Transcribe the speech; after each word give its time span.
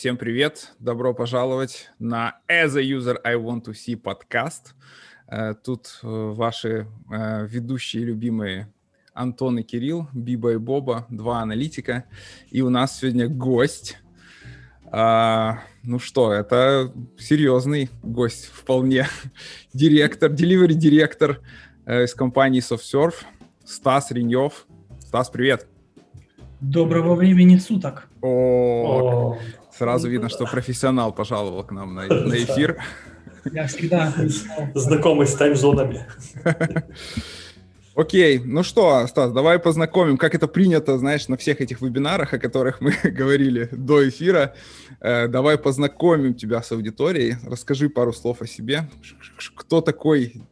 Всем 0.00 0.16
привет! 0.16 0.72
Добро 0.78 1.12
пожаловать 1.12 1.90
на 1.98 2.38
As 2.48 2.74
a 2.74 2.82
User 2.82 3.18
I 3.22 3.34
Want 3.34 3.66
to 3.66 3.72
See 3.72 3.98
подкаст. 3.98 4.74
Э, 5.28 5.54
тут 5.62 6.00
э, 6.02 6.06
ваши 6.06 6.86
э, 7.12 7.46
ведущие 7.46 8.04
любимые 8.04 8.72
Антон 9.12 9.58
и 9.58 9.62
Кирилл, 9.62 10.08
Биба 10.14 10.52
и 10.52 10.56
Боба, 10.56 11.04
два 11.10 11.42
аналитика. 11.42 12.06
И 12.50 12.62
у 12.62 12.70
нас 12.70 12.98
сегодня 12.98 13.28
гость. 13.28 13.98
А, 14.90 15.64
ну 15.82 15.98
что, 15.98 16.32
это 16.32 16.90
серьезный 17.18 17.90
гость 18.02 18.46
вполне. 18.46 19.06
Директор, 19.74 20.30
delivery 20.30 20.72
директор 20.72 21.42
из 21.86 22.14
компании 22.14 22.62
SoftServe 22.62 23.16
Стас 23.66 24.12
Ренев. 24.12 24.66
Стас, 25.00 25.28
привет! 25.28 25.66
Доброго 26.62 27.16
времени 27.16 27.58
суток! 27.58 28.08
О, 28.22 29.38
Сразу 29.80 30.10
видно, 30.10 30.28
что 30.28 30.44
профессионал 30.44 31.10
пожаловал 31.10 31.64
к 31.64 31.72
нам 31.72 31.94
на, 31.94 32.06
на 32.06 32.34
эфир. 32.34 32.76
Я 33.50 33.66
всегда 33.66 34.12
знакомый 34.74 35.26
с 35.26 35.32
таймзонами. 35.32 36.06
Окей, 37.94 38.38
ну 38.44 38.62
что, 38.62 39.06
Стас, 39.06 39.32
давай 39.32 39.58
познакомим, 39.58 40.18
как 40.18 40.34
это 40.34 40.48
принято, 40.48 40.98
знаешь, 40.98 41.28
на 41.28 41.38
всех 41.38 41.62
этих 41.62 41.80
вебинарах, 41.80 42.34
о 42.34 42.38
которых 42.38 42.82
мы 42.82 42.92
говорили 43.04 43.70
до 43.72 44.06
эфира. 44.06 44.54
Э, 45.00 45.28
давай 45.28 45.56
познакомим 45.56 46.34
тебя 46.34 46.62
с 46.62 46.70
аудиторией, 46.72 47.36
расскажи 47.46 47.88
пару 47.88 48.12
слов 48.12 48.42
о 48.42 48.46
себе. 48.46 48.86
Кто 49.56 49.80
такой 49.80 50.42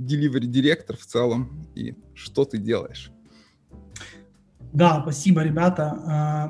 delivery 0.00 0.46
директор 0.46 0.96
в 0.96 1.06
целом 1.06 1.68
и 1.76 1.94
что 2.14 2.44
ты 2.44 2.58
делаешь? 2.58 3.12
Да, 4.72 5.00
спасибо, 5.02 5.44
ребята. 5.44 6.48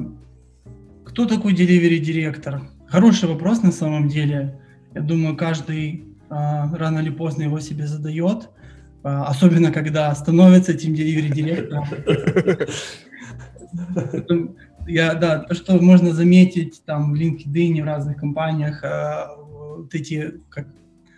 Кто 1.13 1.27
такой 1.27 1.53
delivery 1.53 1.99
директор? 1.99 2.63
Хороший 2.89 3.29
вопрос 3.29 3.63
на 3.63 3.71
самом 3.71 4.09
деле. 4.09 4.59
Я 4.95 5.03
думаю, 5.03 5.37
каждый 5.37 6.07
а, 6.31 6.75
рано 6.75 7.01
или 7.01 7.11
поздно 7.11 7.43
его 7.43 7.61
себе 7.61 7.87
задает, 7.87 8.49
а, 9.03 9.27
особенно 9.27 9.71
когда 9.71 10.15
становится 10.15 10.73
этим 10.73 10.95
delivery 10.95 11.31
директором. 11.31 11.85
Я, 14.87 15.13
да, 15.15 15.41
то, 15.41 15.55
что 15.55 15.79
можно 15.79 16.15
заметить 16.15 16.83
там 16.87 17.13
в 17.13 17.15
LinkedIn, 17.15 17.83
в 17.83 17.85
разных 17.85 18.17
компаниях, 18.17 18.83
а, 18.83 19.37
вот 19.37 19.95
эти 19.95 20.41
как 20.49 20.67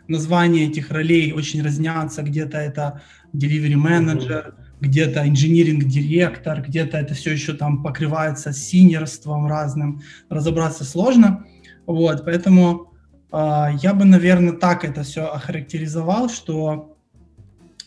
названия 0.08 0.66
этих 0.66 0.90
ролей 0.90 1.32
очень 1.32 1.62
разнятся. 1.62 2.22
Где-то 2.24 2.58
это 2.58 3.00
delivery 3.32 3.74
manager, 3.74 4.54
где-то 4.80 5.28
инжиниринг-директор, 5.28 6.62
где-то 6.62 6.98
это 6.98 7.14
все 7.14 7.32
еще 7.32 7.54
там 7.54 7.82
покрывается 7.82 8.52
синерством 8.52 9.46
разным, 9.46 10.02
разобраться 10.28 10.84
сложно. 10.84 11.44
Вот, 11.86 12.24
поэтому 12.24 12.92
э, 13.32 13.66
я 13.80 13.94
бы, 13.94 14.04
наверное, 14.04 14.52
так 14.52 14.84
это 14.84 15.02
все 15.02 15.26
охарактеризовал, 15.26 16.28
что 16.28 16.96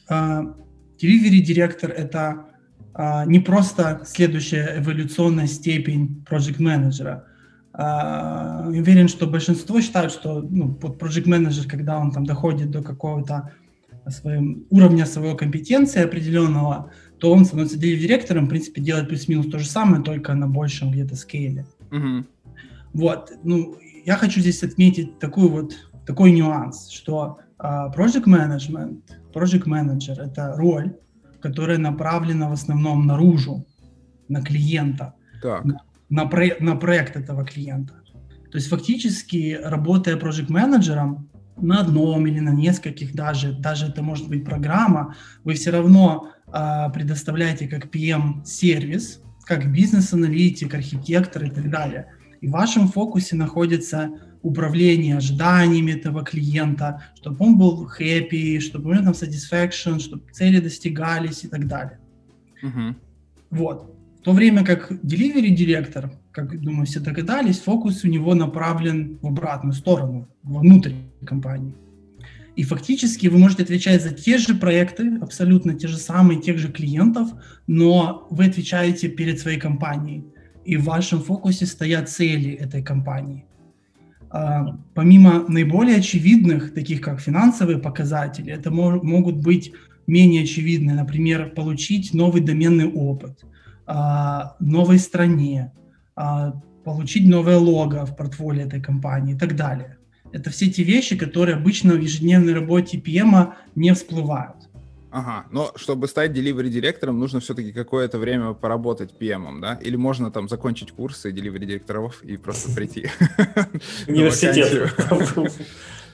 э, 0.09 0.13
delivery 0.13 1.39
директор 1.39 1.91
это 1.91 2.45
э, 2.93 3.23
не 3.25 3.39
просто 3.39 4.01
следующая 4.05 4.79
эволюционная 4.79 5.47
степень 5.47 6.25
project 6.29 6.61
менеджера. 6.61 7.25
Uh, 7.73 8.69
уверен, 8.69 9.07
что 9.07 9.27
большинство 9.27 9.79
считают, 9.81 10.11
что 10.11 10.41
ну, 10.41 10.75
вот 10.81 10.99
project 10.99 11.29
менеджер, 11.29 11.67
когда 11.69 11.99
он 11.99 12.11
там 12.11 12.25
доходит 12.25 12.71
до 12.71 12.81
какого-то 12.81 13.51
своим, 14.09 14.65
уровня 14.69 15.05
своего 15.05 15.35
компетенции 15.35 16.03
определенного, 16.03 16.91
то 17.19 17.31
он 17.31 17.45
становится 17.45 17.77
директором, 17.77 18.45
в 18.45 18.49
принципе, 18.49 18.81
делает 18.81 19.09
плюс-минус 19.09 19.47
то 19.47 19.59
же 19.59 19.67
самое, 19.67 20.03
только 20.03 20.33
на 20.33 20.47
большем 20.47 20.91
где-то 20.91 21.15
скейле. 21.15 21.65
Mm-hmm. 21.91 22.25
Вот, 22.93 23.31
ну, 23.43 23.75
я 24.05 24.15
хочу 24.15 24.39
здесь 24.39 24.63
отметить 24.63 25.19
такой 25.19 25.49
вот, 25.49 25.73
такой 26.05 26.31
нюанс, 26.31 26.89
что 26.89 27.39
uh, 27.59 27.93
project 27.95 28.25
management, 28.25 29.01
project 29.33 29.65
manager— 29.65 30.13
это 30.21 30.53
роль, 30.55 30.95
которая 31.41 31.77
направлена 31.77 32.49
в 32.49 32.53
основном 32.53 33.05
наружу, 33.05 33.65
на 34.29 34.41
клиента, 34.41 35.13
так. 35.41 35.65
на, 35.65 35.81
на, 36.09 36.25
про, 36.25 36.47
на 36.59 36.75
проект 36.75 37.15
этого 37.15 37.45
клиента. 37.45 37.93
То 38.51 38.57
есть 38.57 38.69
фактически, 38.69 39.59
работая 39.61 40.17
project 40.17 40.47
менеджером 40.49 41.29
на 41.57 41.81
одном 41.81 42.27
или 42.27 42.39
на 42.39 42.51
нескольких 42.51 43.13
даже, 43.13 43.53
даже 43.53 43.87
это 43.87 44.01
может 44.01 44.29
быть 44.29 44.45
программа, 44.45 45.15
вы 45.43 45.53
все 45.53 45.71
равно 45.71 46.29
э, 46.47 46.91
предоставляете 46.93 47.67
как 47.67 47.85
PM 47.87 48.45
сервис, 48.45 49.21
как 49.43 49.71
бизнес-аналитик, 49.71 50.73
архитектор 50.73 51.43
и 51.43 51.49
так 51.49 51.69
далее. 51.69 52.07
И 52.41 52.47
в 52.47 52.51
вашем 52.51 52.87
фокусе 52.87 53.35
находится 53.35 54.09
управление 54.41 55.17
ожиданиями 55.17 55.93
этого 55.93 56.23
клиента, 56.23 57.03
чтобы 57.15 57.45
он 57.45 57.57
был 57.57 57.89
happy, 57.99 58.59
чтобы 58.59 58.89
у 58.89 58.93
него 58.93 59.03
там 59.03 59.13
satisfaction, 59.13 59.99
чтобы 59.99 60.31
цели 60.31 60.59
достигались 60.59 61.43
и 61.43 61.47
так 61.47 61.67
далее. 61.67 61.99
Uh-huh. 62.63 62.95
Вот. 63.49 63.95
В 64.19 64.21
то 64.21 64.33
время 64.33 64.63
как 64.63 64.91
delivery 64.91 65.49
директор, 65.49 66.11
как, 66.31 66.59
думаю, 66.59 66.85
все 66.85 66.99
догадались, 66.99 67.59
фокус 67.59 68.03
у 68.03 68.07
него 68.07 68.35
направлен 68.35 69.17
в 69.21 69.27
обратную 69.27 69.73
сторону, 69.73 70.27
внутрь 70.43 70.93
компании. 71.25 71.73
И 72.55 72.63
фактически 72.63 73.27
вы 73.27 73.37
можете 73.37 73.63
отвечать 73.63 74.01
за 74.01 74.09
те 74.09 74.39
же 74.39 74.55
проекты, 74.55 75.17
абсолютно 75.21 75.75
те 75.75 75.87
же 75.87 75.97
самые, 75.97 76.41
тех 76.41 76.57
же 76.57 76.71
клиентов, 76.71 77.29
но 77.67 78.27
вы 78.31 78.45
отвечаете 78.45 79.09
перед 79.09 79.39
своей 79.39 79.59
компанией. 79.59 80.23
И 80.65 80.75
в 80.75 80.85
вашем 80.85 81.21
фокусе 81.21 81.67
стоят 81.67 82.09
цели 82.09 82.51
этой 82.53 82.81
компании. 82.81 83.45
А, 84.29 84.77
помимо 84.95 85.45
наиболее 85.47 85.97
очевидных, 85.97 86.73
таких 86.73 87.01
как 87.01 87.21
финансовые 87.21 87.77
показатели, 87.77 88.51
это 88.51 88.71
мож, 88.71 89.01
могут 89.03 89.37
быть 89.37 89.71
менее 90.07 90.43
очевидные, 90.43 90.95
например, 90.95 91.51
получить 91.51 92.13
новый 92.13 92.41
доменный 92.41 92.91
опыт 92.91 93.45
а, 93.85 94.55
в 94.59 94.65
новой 94.65 94.99
стране, 94.99 95.71
а, 96.15 96.53
получить 96.83 97.27
новое 97.27 97.57
лого 97.57 98.05
в 98.05 98.15
портфолио 98.15 98.63
этой 98.63 98.81
компании 98.81 99.35
и 99.35 99.37
так 99.37 99.55
далее. 99.55 99.96
Это 100.33 100.49
все 100.49 100.69
те 100.69 100.83
вещи, 100.83 101.17
которые 101.17 101.55
обычно 101.55 101.93
в 101.93 102.01
ежедневной 102.01 102.53
работе 102.53 102.97
PM 102.97 103.53
не 103.75 103.93
всплывают. 103.93 104.55
Ага, 105.09 105.45
но 105.51 105.71
чтобы 105.75 106.07
стать 106.07 106.31
delivery 106.31 106.69
директором, 106.69 107.17
нужно 107.17 107.39
все-таки 107.39 107.71
какое-то 107.71 108.19
время 108.19 108.53
поработать 108.53 109.13
PM, 109.17 109.61
да? 109.61 109.79
Или 109.81 109.95
можно 109.95 110.31
там 110.31 110.49
закончить 110.49 110.91
курсы 110.91 111.31
delivery 111.31 111.65
директоров 111.65 112.21
и 112.23 112.37
просто 112.37 112.75
прийти? 112.75 113.09
Университет. 114.07 114.93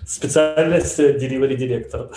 Специальность 0.08 1.00
delivery 1.00 1.56
директора. 1.56 2.12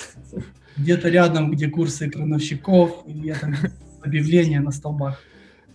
Где-то 0.77 1.09
рядом, 1.09 1.51
где 1.51 1.69
курсы 1.69 2.11
крановщиков, 2.11 3.05
или 3.07 3.33
там 3.33 3.55
объявления 4.03 4.61
на 4.61 4.71
столбах 4.71 5.21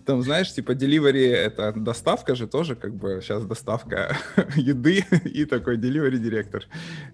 там, 0.04 0.22
знаешь, 0.22 0.52
типа 0.52 0.72
delivery— 0.72 1.30
это 1.32 1.72
доставка 1.72 2.34
же 2.34 2.46
тоже, 2.46 2.76
как 2.76 2.94
бы 2.94 3.20
сейчас 3.22 3.44
доставка 3.44 4.16
еды 4.56 5.04
и 5.24 5.44
такой 5.44 5.76
delivery 5.78 6.18
директор. 6.18 6.64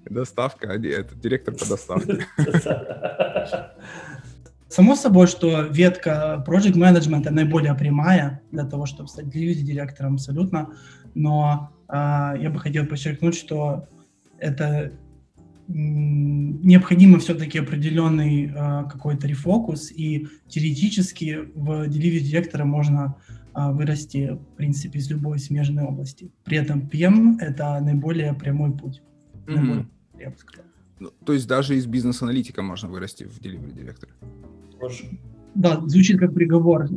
Доставка, 0.04 0.69
это 0.72 1.15
директор 1.15 1.54
по 1.54 1.66
доставке. 1.66 2.26
Само 4.69 4.97
собой, 4.97 5.26
что 5.26 5.62
ветка 5.62 6.44
project 6.47 6.75
management 6.75 7.31
наиболее 7.31 7.75
прямая 7.75 8.43
для 8.53 8.65
того, 8.65 8.87
чтобы 8.87 9.09
стать 9.09 9.26
delivery 9.26 9.62
директором 9.62 10.15
абсолютно, 10.15 10.75
но 11.15 11.70
э, 11.88 11.94
я 12.38 12.50
бы 12.50 12.60
хотел 12.60 12.87
подчеркнуть, 12.87 13.34
что 13.34 13.88
это 14.38 14.93
необходимо 15.69 17.19
все-таки 17.19 17.59
определенный 17.59 18.47
э, 18.47 18.50
какой-то 18.91 19.26
рефокус, 19.26 19.93
и 19.93 20.26
теоретически 20.49 21.41
в 21.55 21.88
delivery 21.88 22.20
директора 22.20 22.65
можно 22.65 23.17
э, 23.55 23.70
вырасти, 23.73 24.31
в 24.32 24.56
принципе, 24.56 24.99
из 24.99 25.11
любой 25.11 25.38
смежной 25.38 25.85
области. 25.85 26.31
При 26.44 26.56
этом 26.56 26.81
PM— 26.81 27.38
это 27.41 27.79
наиболее 27.81 28.32
прямой 28.35 28.73
путь. 28.73 29.03
Mm-hmm. 29.47 29.55
Наиболее, 29.55 29.88
я 30.19 30.31
бы 30.31 30.38
сказал. 30.38 30.65
Ну, 31.00 31.11
то 31.25 31.32
есть 31.32 31.47
даже 31.47 31.76
из 31.76 31.87
бизнес-аналитика 31.87 32.62
можно 32.62 32.88
вырасти 32.88 33.25
в 33.25 33.38
delivery 33.41 33.73
директора? 33.73 34.12
Да, 35.55 35.81
звучит 35.87 36.19
как 36.19 36.35
приговор. 36.35 36.88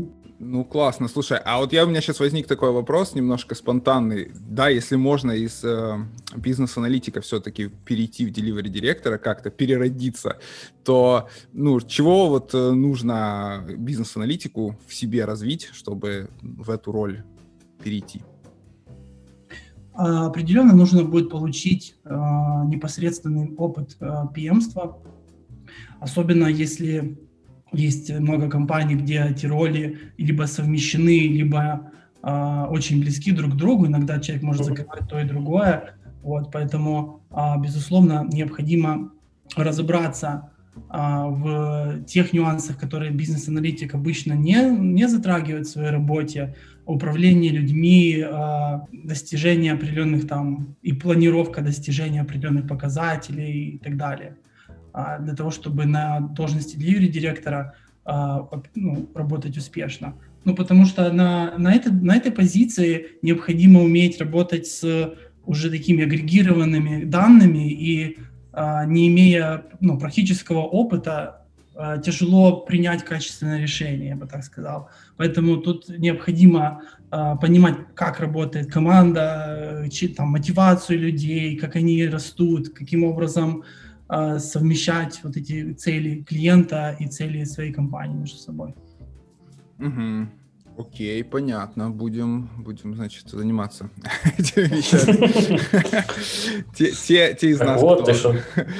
Ну, 0.43 0.65
классно. 0.65 1.07
Слушай, 1.07 1.37
а 1.45 1.59
вот 1.59 1.71
я, 1.71 1.85
у 1.85 1.87
меня 1.87 2.01
сейчас 2.01 2.19
возник 2.19 2.47
такой 2.47 2.71
вопрос, 2.71 3.13
немножко 3.13 3.53
спонтанный. 3.53 4.31
Да, 4.33 4.69
если 4.69 4.95
можно 4.95 5.33
из 5.33 5.63
э, 5.63 5.99
бизнес-аналитика 6.35 7.21
все-таки 7.21 7.67
перейти 7.67 8.25
в 8.25 8.31
delivery 8.31 8.69
директора, 8.69 9.19
как-то 9.19 9.51
переродиться, 9.51 10.39
то, 10.83 11.29
ну, 11.53 11.79
чего 11.81 12.27
вот 12.27 12.55
э, 12.55 12.71
нужно 12.71 13.63
бизнес-аналитику 13.77 14.75
в 14.87 14.95
себе 14.95 15.25
развить, 15.25 15.69
чтобы 15.73 16.31
в 16.41 16.71
эту 16.71 16.91
роль 16.91 17.23
перейти? 17.83 18.23
А, 19.93 20.25
определенно 20.25 20.73
нужно 20.75 21.03
будет 21.03 21.29
получить 21.29 21.97
э, 22.03 22.09
непосредственный 22.65 23.53
опыт 23.57 23.95
э, 23.99 24.05
PM-ства, 24.35 24.97
особенно 25.99 26.47
если 26.47 27.15
есть 27.71 28.11
много 28.11 28.49
компаний, 28.49 28.95
где 28.95 29.25
эти 29.29 29.45
роли 29.45 29.99
либо 30.17 30.43
совмещены, 30.43 31.27
либо 31.27 31.91
а, 32.21 32.67
очень 32.69 32.99
близки 32.99 33.31
друг 33.31 33.53
к 33.53 33.55
другу, 33.55 33.87
иногда 33.87 34.19
человек 34.19 34.43
может 34.43 34.65
закрывать 34.65 35.07
то 35.07 35.19
и 35.19 35.23
другое, 35.25 35.95
вот, 36.23 36.51
поэтому, 36.51 37.21
а, 37.31 37.57
безусловно, 37.57 38.27
необходимо 38.31 39.11
разобраться 39.55 40.51
а, 40.89 41.27
в 41.27 42.03
тех 42.05 42.33
нюансах, 42.33 42.77
которые 42.77 43.11
бизнес-аналитик 43.11 43.95
обычно 43.95 44.33
не, 44.33 44.69
не 44.69 45.07
затрагивает 45.07 45.67
в 45.67 45.71
своей 45.71 45.89
работе, 45.89 46.55
управление 46.85 47.51
людьми, 47.51 48.23
а, 48.23 48.85
достижение 48.91 49.73
определенных 49.73 50.27
там 50.27 50.75
и 50.81 50.93
планировка 50.93 51.61
достижения 51.61 52.21
определенных 52.21 52.67
показателей 52.67 53.71
и 53.71 53.77
так 53.77 53.97
далее. 53.97 54.37
А, 54.93 55.19
для 55.19 55.35
того, 55.35 55.51
чтобы 55.51 55.85
на 55.85 56.19
должности 56.19 56.77
delivery 56.77 57.07
директора 57.07 57.75
ну, 58.73 59.09
работать 59.13 59.55
успешно. 59.57 60.15
Ну, 60.43 60.55
потому 60.55 60.85
что 60.85 61.11
на, 61.13 61.55
на, 61.59 61.71
это, 61.71 61.93
на 61.93 62.15
этой 62.15 62.31
позиции 62.31 63.19
необходимо 63.21 63.81
уметь 63.81 64.19
работать 64.19 64.65
с 64.65 65.13
уже 65.45 65.69
такими 65.69 66.03
агрегированными 66.03 67.03
данными 67.03 67.71
и 67.71 68.17
а, 68.53 68.85
не 68.85 69.07
имея 69.07 69.65
ну, 69.79 69.97
практического 69.97 70.59
опыта, 70.59 71.45
а, 71.75 71.97
тяжело 71.97 72.61
принять 72.61 73.03
качественное 73.03 73.59
решение, 73.59 74.09
я 74.09 74.15
бы 74.15 74.27
так 74.27 74.43
сказал. 74.43 74.89
Поэтому 75.17 75.57
тут 75.57 75.89
необходимо 75.89 76.81
а, 77.09 77.35
понимать, 77.37 77.75
как 77.95 78.19
работает 78.19 78.71
команда, 78.71 79.87
там, 80.17 80.29
мотивацию 80.29 80.99
людей, 80.99 81.55
как 81.57 81.75
они 81.75 82.05
растут, 82.07 82.69
каким 82.69 83.03
образом 83.03 83.63
совмещать 84.39 85.21
вот 85.23 85.37
эти 85.37 85.73
цели 85.73 86.21
клиента 86.23 86.95
и 86.99 87.07
цели 87.07 87.45
своей 87.45 87.71
компании 87.71 88.17
между 88.17 88.37
собой. 88.37 88.75
Угу. 89.79 90.27
Окей, 90.77 91.23
понятно. 91.23 91.91
Будем, 91.91 92.49
будем, 92.57 92.95
значит, 92.95 93.29
заниматься 93.29 93.89
этими 94.37 94.77
вещами. 94.77 96.65
те, 96.75 96.91
те, 96.91 97.35
те 97.35 97.49
из 97.49 97.59
нас, 97.59 97.81
вот 97.81 98.09
кто, 98.09 98.35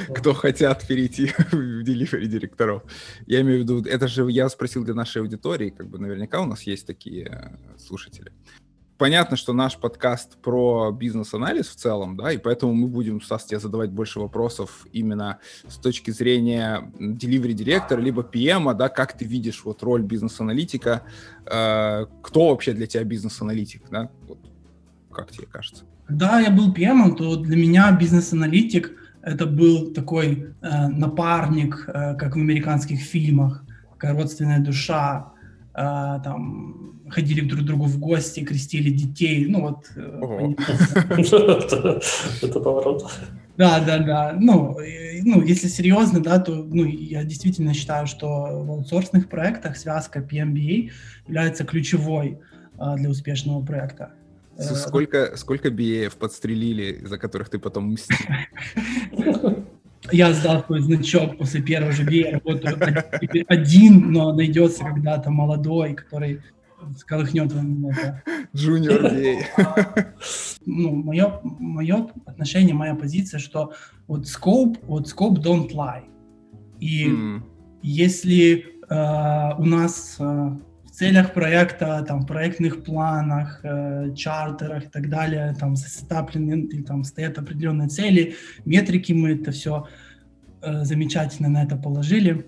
кто 0.13 0.33
хотят 0.33 0.87
перейти 0.87 1.27
в 1.27 1.83
delivery 1.83 2.25
директоров. 2.25 2.83
Я 3.27 3.41
имею 3.41 3.59
в 3.59 3.61
виду, 3.63 3.83
это 3.83 4.07
же 4.07 4.29
я 4.31 4.49
спросил 4.49 4.83
для 4.83 4.93
нашей 4.93 5.21
аудитории, 5.21 5.69
как 5.69 5.89
бы 5.89 5.99
наверняка 5.99 6.41
у 6.41 6.45
нас 6.45 6.63
есть 6.63 6.87
такие 6.87 7.25
э, 7.25 7.77
слушатели 7.77 8.31
понятно, 9.01 9.35
что 9.35 9.51
наш 9.51 9.77
подкаст 9.77 10.37
про 10.43 10.91
бизнес-анализ 10.91 11.69
в 11.69 11.75
целом, 11.75 12.15
да, 12.15 12.31
и 12.33 12.37
поэтому 12.37 12.75
мы 12.75 12.87
будем, 12.87 13.19
Стас, 13.19 13.45
тебе 13.45 13.59
задавать 13.59 13.89
больше 13.89 14.19
вопросов 14.19 14.85
именно 14.93 15.39
с 15.67 15.77
точки 15.77 16.11
зрения 16.11 16.91
delivery 16.99 17.53
директора, 17.53 17.99
либо 17.99 18.21
PM, 18.21 18.71
да, 18.75 18.89
как 18.89 19.17
ты 19.17 19.25
видишь 19.25 19.63
вот 19.65 19.81
роль 19.81 20.03
бизнес-аналитика, 20.03 21.01
э, 21.51 22.05
кто 22.21 22.49
вообще 22.49 22.73
для 22.73 22.85
тебя 22.85 23.03
бизнес-аналитик, 23.03 23.81
да, 23.89 24.11
вот, 24.27 24.37
как 25.11 25.31
тебе 25.31 25.47
кажется? 25.47 25.85
Когда 26.05 26.39
я 26.39 26.51
был 26.51 26.71
PM, 26.71 27.15
то 27.15 27.37
для 27.37 27.57
меня 27.57 27.91
бизнес-аналитик 27.93 28.91
это 29.23 29.47
был 29.47 29.93
такой 29.95 30.53
э, 30.61 30.87
напарник, 30.89 31.85
э, 31.87 32.13
как 32.17 32.35
в 32.35 32.39
американских 32.39 32.99
фильмах, 32.99 33.63
такая 33.93 34.13
родственная 34.13 34.59
душа, 34.59 35.33
э, 35.73 36.19
там 36.23 37.00
ходили 37.11 37.41
друг 37.41 37.61
к 37.61 37.65
другу 37.65 37.85
в 37.85 37.99
гости, 37.99 38.43
крестили 38.43 38.89
детей, 38.89 39.45
ну 39.47 39.61
вот. 39.61 39.91
Э, 39.95 40.53
Это 42.41 42.59
поворот. 42.59 43.11
Да, 43.57 43.79
да, 43.79 43.99
да. 43.99 44.35
Ну, 44.39 44.77
ну, 45.23 45.43
если 45.43 45.67
серьезно, 45.67 46.21
да, 46.21 46.39
то 46.39 46.55
ну, 46.55 46.85
я 46.85 47.23
действительно 47.23 47.73
считаю, 47.73 48.07
что 48.07 48.27
в 48.27 48.71
аутсорсных 48.71 49.29
проектах 49.29 49.77
связка 49.77 50.19
PMBA 50.19 50.89
является 51.27 51.63
ключевой 51.63 52.39
а, 52.77 52.95
для 52.95 53.09
успешного 53.09 53.63
проекта. 53.63 54.13
Э, 54.57 54.63
сколько, 54.63 55.37
сколько 55.37 55.69
BA 55.69 56.11
подстрелили, 56.17 57.05
за 57.05 57.17
которых 57.17 57.49
ты 57.49 57.59
потом 57.59 57.91
мстил? 57.91 58.17
Я 60.11 60.33
сдал 60.33 60.63
свой 60.65 60.81
значок 60.81 61.37
после 61.37 61.61
первого 61.61 61.91
же 61.91 62.03
BA, 62.03 62.31
работаю 62.31 62.77
один, 63.47 64.11
но 64.11 64.33
найдется 64.33 64.83
когда-то 64.83 65.29
молодой, 65.29 65.93
который 65.93 66.41
сколыхнет 66.97 67.51
вам 67.53 67.87
это. 67.87 68.23
Джуниор 68.55 69.13
гей. 69.13 69.39
Ну, 70.63 70.91
мое, 70.91 71.39
мое 71.43 72.07
отношение, 72.27 72.75
моя 72.75 72.93
позиция, 72.93 73.39
что 73.39 73.73
вот 74.07 74.25
scope, 74.25 74.77
вот 74.83 75.07
scope 75.07 75.41
don't 75.41 75.71
lie. 75.71 76.03
И 76.79 77.07
mm. 77.07 77.41
если 77.81 78.65
э, 78.87 79.55
у 79.57 79.65
нас 79.65 80.17
э, 80.19 80.23
в 80.23 80.91
целях 80.91 81.33
проекта, 81.33 82.03
там, 82.07 82.27
проектных 82.27 82.83
планах, 82.83 83.61
э, 83.63 84.13
чартерах 84.15 84.85
и 84.85 84.89
так 84.89 85.09
далее, 85.09 85.55
там, 85.59 85.75
сетаплены, 85.75 86.83
там, 86.83 87.03
стоят 87.03 87.39
определенные 87.39 87.87
цели, 87.87 88.35
метрики, 88.65 89.13
мы 89.13 89.31
это 89.31 89.51
все 89.51 89.87
э, 90.61 90.83
замечательно 90.83 91.49
на 91.49 91.63
это 91.63 91.75
положили. 91.75 92.45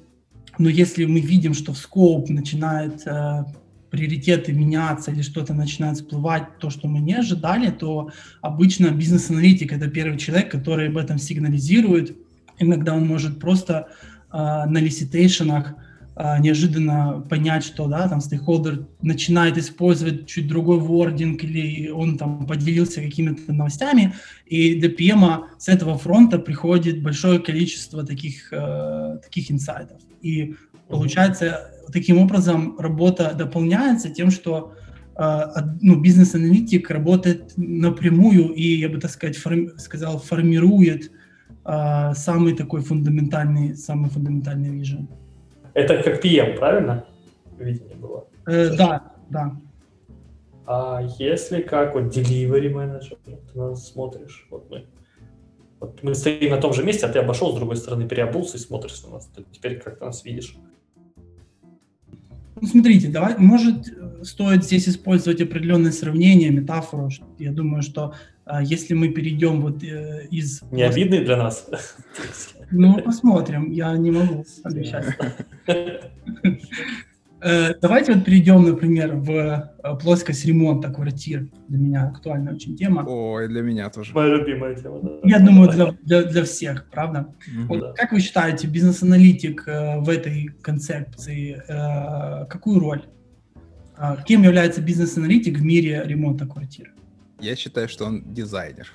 Но 0.60 0.70
если 0.70 1.06
мы 1.06 1.20
видим, 1.20 1.54
что 1.54 1.74
в 1.74 1.78
scope 1.78 2.32
начинает 2.32 3.08
э, 3.08 3.46
приоритеты 3.94 4.54
меняться 4.54 5.12
или 5.12 5.22
что-то 5.22 5.54
начинает 5.54 5.98
всплывать, 5.98 6.58
то, 6.58 6.72
что 6.72 6.88
мы 6.88 7.00
не 7.00 7.14
ожидали, 7.14 7.70
то 7.70 8.10
обычно 8.42 8.88
бизнес-аналитик– 8.88 9.72
это 9.72 9.88
первый 9.88 10.18
человек, 10.18 10.50
который 10.50 10.88
об 10.88 10.98
этом 10.98 11.20
сигнализирует. 11.20 12.18
Иногда 12.58 12.96
он 12.96 13.06
может 13.06 13.40
просто 13.40 13.90
э, 14.32 14.38
на 14.66 14.80
лиситейшенах 14.80 15.76
неожиданно 16.16 17.26
понять, 17.28 17.64
что 17.64 17.88
да, 17.88 18.08
там 18.08 18.22
стейкхолдер 18.22 18.88
начинает 19.02 19.58
использовать 19.58 20.28
чуть 20.28 20.48
другой 20.48 20.78
вординг 20.78 21.44
или 21.44 21.90
он 21.90 22.18
там 22.18 22.46
поделился 22.46 23.02
какими-то 23.02 23.52
новостями, 23.52 24.14
и 24.46 24.76
для 24.80 24.90
PM 24.90 25.46
с 25.58 25.68
этого 25.68 25.98
фронта 25.98 26.38
приходит 26.38 27.02
большое 27.02 27.40
количество 27.40 28.06
таких, 28.06 28.52
э, 28.52 29.18
таких 29.24 29.52
инсайтов. 29.52 30.00
И 30.22 30.56
получается, 30.88 31.72
таким 31.92 32.20
образом 32.20 32.78
работа 32.78 33.34
дополняется 33.34 34.10
тем, 34.10 34.30
что 34.30 34.74
э, 35.16 35.42
ну, 35.82 36.00
бизнес-аналитик 36.00 36.90
работает 36.90 37.54
напрямую 37.58 38.54
и, 38.54 38.78
я 38.78 38.90
бы 38.90 39.00
так 39.00 39.12
сказать, 39.12 39.38
форми, 39.38 39.72
сказал, 39.78 40.20
формирует 40.20 41.12
э, 41.66 42.14
самый 42.16 42.54
такой 42.54 42.82
фундаментальный, 42.82 43.76
самый 43.76 44.10
фундаментальный 44.10 44.70
вижен. 44.70 45.10
Это 45.74 46.04
как 46.04 46.24
PM, 46.24 46.58
правильно? 46.58 47.06
Видение 47.58 47.96
было. 47.96 48.28
Э, 48.46 48.76
да, 48.76 49.14
да. 49.30 49.56
А 50.66 51.02
если 51.20 51.62
как 51.62 51.96
вот 51.96 52.16
delivery 52.16 52.70
менеджер, 52.70 53.18
ты 53.26 53.58
нас 53.58 53.90
смотришь, 53.90 54.48
вот 54.50 54.70
мы, 54.70 54.86
вот 55.80 56.02
мы 56.04 56.16
стоим 56.16 56.52
на 56.52 56.62
том 56.62 56.74
же 56.74 56.84
месте, 56.84 57.06
а 57.06 57.10
ты 57.10 57.20
обошел 57.20 57.52
с 57.52 57.56
другой 57.56 57.76
стороны, 57.76 58.08
переобулся 58.08 58.58
и 58.58 58.60
смотришь 58.60 59.04
на 59.04 59.12
нас. 59.12 59.28
Ты 59.28 59.44
теперь 59.52 59.80
как 59.80 60.00
ты 60.00 60.06
нас 60.06 60.24
видишь. 60.24 60.56
Ну, 62.62 62.68
смотрите, 62.68 63.10
давай, 63.10 63.38
может, 63.38 63.88
стоит 64.22 64.64
здесь 64.64 64.88
использовать 64.88 65.42
определенные 65.42 65.92
сравнения, 65.92 66.50
метафору. 66.50 67.10
Я 67.38 67.52
думаю, 67.52 67.82
что 67.82 68.14
если 68.62 68.94
мы 68.94 69.10
перейдем 69.10 69.62
вот 69.62 69.84
э, 69.84 70.28
из... 70.30 70.62
Не 70.72 70.84
обидный 70.84 71.24
для 71.24 71.38
нас? 71.38 71.68
Ну, 72.76 73.00
посмотрим, 73.04 73.72
я 73.72 73.96
не 73.98 74.10
могу 74.10 74.46
обещать. 74.64 75.06
Э, 77.46 77.74
давайте 77.82 78.14
вот 78.14 78.24
перейдем, 78.24 78.64
например, 78.64 79.16
в 79.16 79.30
э, 79.30 79.96
плоскость 80.02 80.46
ремонта 80.46 80.90
квартир. 80.90 81.50
Для 81.68 81.78
меня 81.78 82.08
актуальная 82.08 82.54
очень 82.54 82.78
тема. 82.78 83.04
Ой, 83.06 83.50
для 83.50 83.62
меня 83.62 83.90
тоже. 83.90 84.14
Моя 84.14 84.38
любимая 84.38 84.76
тема. 84.76 85.00
Да. 85.02 85.10
Я 85.24 85.40
думаю, 85.40 85.70
для, 85.70 85.92
для, 86.04 86.24
для 86.24 86.44
всех, 86.46 86.90
правда? 86.90 87.28
Угу. 87.48 87.68
Вот, 87.68 87.80
да. 87.82 87.94
Как 87.94 88.14
вы 88.14 88.22
считаете, 88.22 88.68
бизнес-аналитик 88.68 89.68
э, 89.68 90.00
в 90.00 90.08
этой 90.08 90.52
концепции, 90.62 91.62
э, 91.68 92.46
какую 92.46 92.80
роль? 92.80 93.04
Э, 93.98 94.16
кем 94.26 94.44
является 94.44 94.82
бизнес-аналитик 94.82 95.58
в 95.58 95.64
мире 95.64 96.02
ремонта 96.06 96.46
квартир? 96.46 96.94
Я 97.44 97.58
считаю, 97.58 97.90
что 97.90 98.06
он 98.06 98.34
дизайнер. 98.34 98.88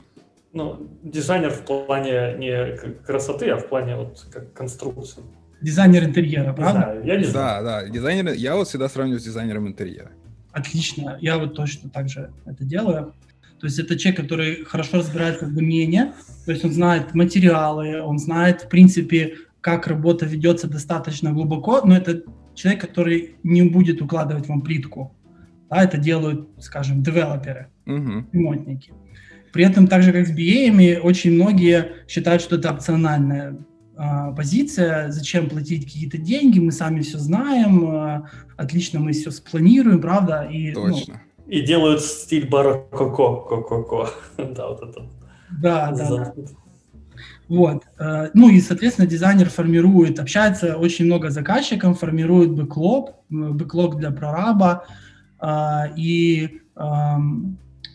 Ну, 0.54 0.88
дизайнер 1.02 1.50
в 1.50 1.64
плане 1.66 2.34
не 2.38 2.76
красоты, 3.04 3.50
а 3.50 3.58
в 3.58 3.68
плане 3.68 3.96
вот 3.96 4.26
как 4.32 4.54
конструкции. 4.54 5.22
Дизайнер 5.60 6.04
интерьера, 6.04 6.54
правда? 6.54 6.80
знаю, 6.80 7.04
я 7.04 7.16
не 7.16 7.24
знаю. 7.24 7.64
Да, 7.64 7.82
да, 7.82 7.88
дизайнер, 7.88 8.32
я 8.32 8.56
вот 8.56 8.68
всегда 8.68 8.88
сравниваю 8.88 9.20
с 9.20 9.24
дизайнером 9.24 9.68
интерьера. 9.68 10.10
Отлично, 10.52 11.18
я 11.20 11.36
вот 11.36 11.54
точно 11.54 11.90
так 11.90 12.08
же 12.08 12.32
это 12.46 12.64
делаю. 12.64 13.12
То 13.60 13.66
есть 13.66 13.78
это 13.78 13.98
человек, 13.98 14.20
который 14.20 14.64
хорошо 14.64 14.98
разбирается 14.98 15.44
в 15.44 15.54
домене, 15.54 16.14
то 16.46 16.52
есть 16.52 16.64
он 16.64 16.72
знает 16.72 17.14
материалы, 17.14 18.00
он 18.00 18.18
знает, 18.18 18.62
в 18.62 18.68
принципе, 18.68 19.36
как 19.60 19.88
работа 19.88 20.24
ведется 20.24 20.68
достаточно 20.68 21.32
глубоко, 21.32 21.82
но 21.84 21.96
это 21.96 22.22
человек, 22.54 22.80
который 22.80 23.36
не 23.42 23.62
будет 23.62 24.00
укладывать 24.00 24.48
вам 24.48 24.62
плитку. 24.62 25.14
Да, 25.70 25.82
это 25.82 25.98
делают, 25.98 26.48
скажем, 26.60 27.02
девелоперы, 27.02 27.68
угу. 27.86 28.26
ремонтники. 28.32 28.92
При 29.52 29.64
этом, 29.64 29.86
так 29.86 30.02
же 30.02 30.12
как 30.12 30.26
с 30.26 30.30
BA, 30.30 30.98
очень 31.00 31.32
многие 31.32 31.92
считают, 32.06 32.42
что 32.42 32.56
это 32.56 32.72
опциональная 32.72 33.56
а, 33.96 34.30
позиция, 34.32 35.10
зачем 35.10 35.48
платить 35.48 35.84
какие-то 35.84 36.18
деньги, 36.18 36.60
мы 36.60 36.70
сами 36.70 37.00
все 37.00 37.18
знаем, 37.18 37.84
а, 37.90 38.30
отлично 38.56 39.00
мы 39.00 39.12
все 39.12 39.30
спланируем, 39.30 40.00
правда? 40.00 40.48
И, 40.50 40.72
ну, 40.72 40.92
Точно. 40.92 41.22
И 41.48 41.62
делают 41.62 42.02
стиль 42.02 42.48
барокко, 42.48 43.10
ко-ко-ко. 43.10 44.10
Да, 44.36 44.68
вот 44.68 44.82
это. 44.82 45.06
Да, 45.50 45.90
да, 45.92 46.08
да. 46.08 46.34
Вот. 47.48 47.84
Э, 47.98 48.28
ну 48.34 48.50
и, 48.50 48.60
соответственно, 48.60 49.06
дизайнер 49.06 49.48
формирует, 49.48 50.20
общается 50.20 50.76
очень 50.76 51.06
много 51.06 51.30
с 51.30 51.34
заказчиком, 51.34 51.94
формирует 51.94 52.52
бэклог, 52.52 53.14
бэклог 53.30 53.96
для 53.96 54.10
прораба. 54.10 54.84
Э, 55.40 55.94
и 55.96 56.60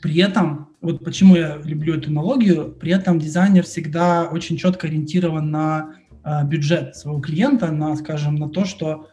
при 0.02 0.18
этом, 0.18 0.70
вот 0.82 1.04
почему 1.04 1.36
я 1.36 1.58
люблю 1.64 1.96
эту 1.96 2.10
аналогию, 2.10 2.76
при 2.78 2.92
этом 2.92 3.20
дизайнер 3.20 3.64
всегда 3.64 4.26
очень 4.26 4.58
четко 4.58 4.88
ориентирован 4.88 5.50
на 5.50 5.96
э, 6.24 6.46
бюджет 6.46 6.96
своего 6.96 7.22
клиента, 7.22 7.72
на, 7.72 7.96
скажем, 7.96 8.36
на 8.36 8.50
то, 8.50 8.66
что, 8.66 9.08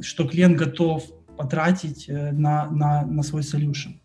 что 0.00 0.26
клиент 0.28 0.58
готов 0.58 1.04
потратить 1.36 2.08
на, 2.08 2.68
на, 2.70 3.06
на 3.06 3.22
свой 3.22 3.42
solution. 3.42 4.00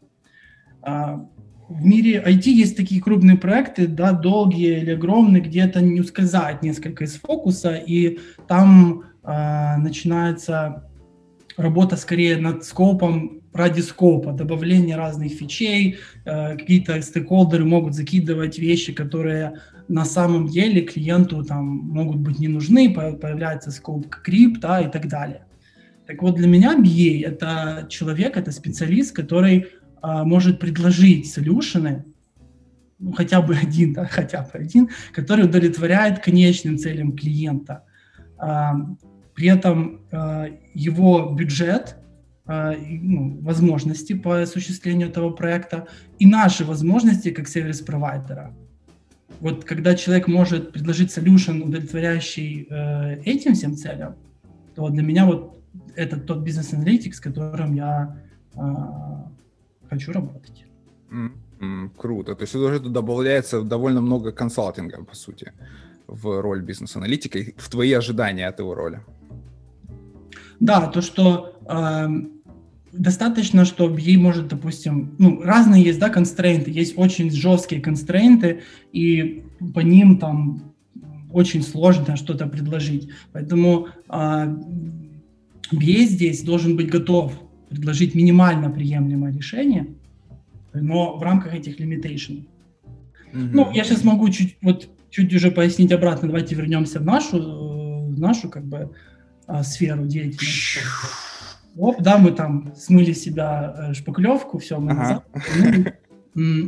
В 1.70 1.86
мире 1.86 2.22
IT 2.24 2.50
есть 2.50 2.78
такие 2.78 3.02
крупные 3.02 3.38
проекты, 3.38 3.88
да, 3.88 4.12
долгие 4.12 4.80
или 4.82 4.92
огромные, 4.92 5.42
где 5.42 5.62
это 5.62 5.82
не 5.82 6.02
ускользает 6.02 6.62
несколько 6.62 7.06
из 7.06 7.16
фокуса, 7.16 7.76
и 7.76 8.20
там 8.48 9.06
э, 9.24 9.78
начинается 9.78 10.90
работа 11.58 11.98
скорее 11.98 12.38
над 12.38 12.64
скопом 12.64 13.42
ради 13.54 13.82
скопа, 13.82 14.32
добавление 14.32 14.96
разных 14.96 15.32
фичей, 15.34 15.98
э, 16.26 16.58
какие-то 16.58 17.02
стейкхолдеры 17.02 17.66
могут 17.66 17.94
закидывать 17.94 18.58
вещи, 18.58 18.94
которые 18.94 19.60
на 19.88 20.06
самом 20.06 20.48
деле 20.48 20.82
клиенту 20.82 21.44
там 21.44 21.66
могут 21.66 22.18
быть 22.18 22.40
не 22.40 22.48
нужны, 22.48 22.94
появляется 22.94 23.72
скоп 23.72 24.08
крип, 24.10 24.60
да, 24.60 24.82
и 24.82 24.92
так 24.92 25.08
далее. 25.08 25.46
Так 26.08 26.22
вот, 26.22 26.36
для 26.36 26.48
меня 26.48 26.78
BA— 26.78 27.24
это 27.26 27.88
человек, 27.90 28.38
это 28.38 28.52
специалист, 28.52 29.16
который 29.16 29.68
а, 30.02 30.26
может 30.26 30.60
предложить 30.60 31.32
солюшены, 31.32 32.06
ну, 33.00 33.14
хотя 33.14 33.42
бы 33.42 33.56
один, 33.56 33.94
да, 33.94 34.06
хотя 34.12 34.42
бы 34.42 34.60
один, 34.60 34.90
который 35.14 35.46
удовлетворяет 35.46 36.20
конечным 36.20 36.78
целям 36.78 37.16
клиента. 37.16 37.84
А, 38.38 38.74
при 39.36 39.48
этом 39.48 40.02
а, 40.12 40.48
его 40.74 41.30
бюджет, 41.32 41.96
а, 42.46 42.76
ну, 42.78 43.40
возможности 43.42 44.14
по 44.14 44.42
осуществлению 44.42 45.10
этого 45.10 45.30
проекта 45.32 45.88
и 46.20 46.26
наши 46.26 46.66
возможности 46.66 47.32
как 47.32 47.48
сервис-провайдера. 47.48 48.54
Вот 49.40 49.66
когда 49.66 49.96
человек 49.96 50.28
может 50.28 50.72
предложить 50.72 51.18
solution, 51.18 51.62
удовлетворяющий 51.64 52.68
э, 52.70 53.22
этим 53.26 53.56
всем 53.56 53.76
целям, 53.76 54.16
то 54.76 54.88
для 54.90 55.04
меня 55.04 55.26
вот 55.26 55.60
это 55.96 56.18
тот 56.18 56.40
бизнес-аналитик, 56.40 57.16
с 57.16 57.20
которым 57.20 57.76
я 57.76 58.16
хочу 59.90 60.12
работать. 60.12 60.66
Mm-hmm. 61.12 61.90
Круто. 61.98 62.36
То 62.36 62.44
есть 62.44 62.56
уже 62.56 62.80
добавляется 62.80 63.62
довольно 63.62 64.02
много 64.02 64.32
консалтинга, 64.32 65.04
по 65.04 65.16
сути, 65.16 65.54
в 66.08 66.42
роль 66.42 66.62
бизнес-аналитика 66.62 67.40
и 67.40 67.54
в 67.58 67.70
твои 67.70 67.94
ожидания 67.94 68.48
от 68.48 68.60
его 68.60 68.76
роли. 68.76 69.02
Да, 70.64 70.88
то, 70.88 71.02
что 71.02 71.60
э, 71.68 72.08
достаточно, 72.94 73.66
что 73.66 73.90
BA 73.90 74.18
может, 74.18 74.48
допустим, 74.48 75.14
ну, 75.18 75.42
разные 75.42 75.84
есть, 75.84 76.00
да, 76.00 76.08
констрейнты, 76.08 76.72
есть 76.72 76.94
очень 76.98 77.30
жесткие 77.30 77.82
констрейнты, 77.82 78.62
и 78.94 79.44
по 79.74 79.82
ним 79.82 80.20
там 80.20 80.74
очень 81.34 81.64
сложно 81.64 82.16
что-то 82.16 82.48
предложить. 82.48 83.10
Поэтому 83.34 83.88
э, 84.08 84.58
BA 85.74 86.06
здесь 86.06 86.44
должен 86.44 86.78
быть 86.78 86.90
готов 86.90 87.34
предложить 87.70 88.16
минимально 88.16 88.70
приемлемое 88.70 89.34
решение, 89.34 89.88
но 90.74 91.18
в 91.18 91.24
рамках 91.24 91.56
этих 91.56 91.82
limitation. 91.82 92.46
Mm-hmm. 93.34 93.50
Ну, 93.52 93.70
я 93.74 93.84
сейчас 93.84 94.06
могу 94.06 94.30
чуть, 94.30 94.56
вот, 94.62 94.88
чуть 95.10 95.34
уже 95.34 95.52
пояснить 95.52 95.92
обратно. 95.92 96.30
Давайте 96.30 96.56
вернемся 96.56 97.02
в 97.02 97.04
нашу, 97.04 97.38
в 98.08 98.18
нашу 98.18 98.48
как 98.48 98.64
бы 98.64 98.92
а, 99.48 99.64
сферу 99.64 100.06
деятельности. 100.06 100.80
Оп, 101.76 102.02
да, 102.02 102.18
мы 102.18 102.32
там 102.32 102.74
смыли 102.76 103.14
себя 103.14 103.76
э, 103.90 103.94
шпаклевку, 103.94 104.60
все, 104.60 104.80
мы 104.80 104.92
ага. 104.92 105.02
назад. 105.02 105.96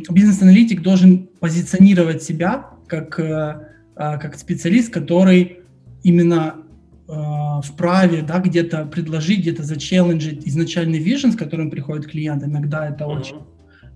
Бизнес-аналитик 0.10 0.82
должен 0.82 1.28
позиционировать 1.40 2.24
себя 2.24 2.72
как, 2.88 3.20
э, 3.20 3.68
а, 3.96 4.18
как 4.18 4.38
специалист, 4.38 4.92
который 4.92 5.60
именно 6.04 6.66
Э, 7.08 7.62
вправе 7.64 8.24
да, 8.24 8.40
где-то 8.40 8.86
предложить, 8.86 9.42
где-то 9.42 9.64
зачелленджить 9.64 10.48
изначальный 10.48 10.98
вижен, 10.98 11.32
с 11.32 11.36
которым 11.36 11.70
приходит 11.70 12.08
клиент. 12.08 12.44
Иногда 12.44 12.88
это 12.90 13.04
uh-huh. 13.04 13.20
очень, 13.20 13.38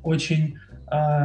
очень 0.04 0.58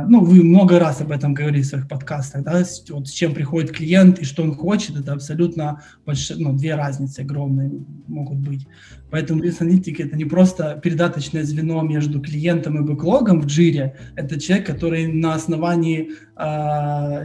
ну, 0.08 0.22
вы 0.22 0.42
много 0.42 0.78
раз 0.78 1.00
об 1.00 1.10
этом 1.10 1.32
говорили 1.32 1.62
в 1.62 1.66
своих 1.66 1.88
подкастах, 1.88 2.44
да, 2.44 2.62
вот 2.90 3.08
с 3.08 3.10
чем 3.10 3.34
приходит 3.34 3.72
клиент 3.72 4.18
и 4.18 4.24
что 4.24 4.42
он 4.42 4.54
хочет, 4.54 4.96
это 4.96 5.12
абсолютно 5.12 5.82
большие, 6.04 6.38
ну, 6.38 6.52
две 6.52 6.74
разницы 6.74 7.20
огромные 7.20 7.70
могут 8.06 8.38
быть. 8.38 8.66
Поэтому 9.10 9.40
бизнес-аналитик 9.40 10.00
это 10.00 10.16
не 10.16 10.24
просто 10.24 10.80
передаточное 10.82 11.44
звено 11.44 11.82
между 11.82 12.20
клиентом 12.20 12.78
и 12.78 12.82
бэклогом 12.82 13.40
в 13.40 13.46
джире, 13.46 13.96
это 14.16 14.38
человек, 14.40 14.66
который 14.66 15.06
на 15.06 15.34
основании 15.34 16.10
э, 16.36 17.24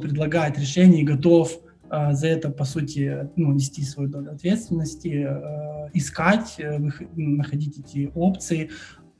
предлагает 0.00 0.58
решение 0.58 1.02
и 1.02 1.04
готов 1.04 1.60
а, 1.90 2.12
за 2.12 2.28
это, 2.28 2.50
по 2.50 2.64
сути, 2.64 3.28
ну, 3.36 3.52
нести 3.52 3.82
свою 3.82 4.10
долю 4.10 4.32
ответственности, 4.32 5.26
э, 5.28 5.90
искать, 5.94 6.56
э, 6.58 6.78
находить 7.16 7.78
эти 7.78 8.10
опции. 8.14 8.70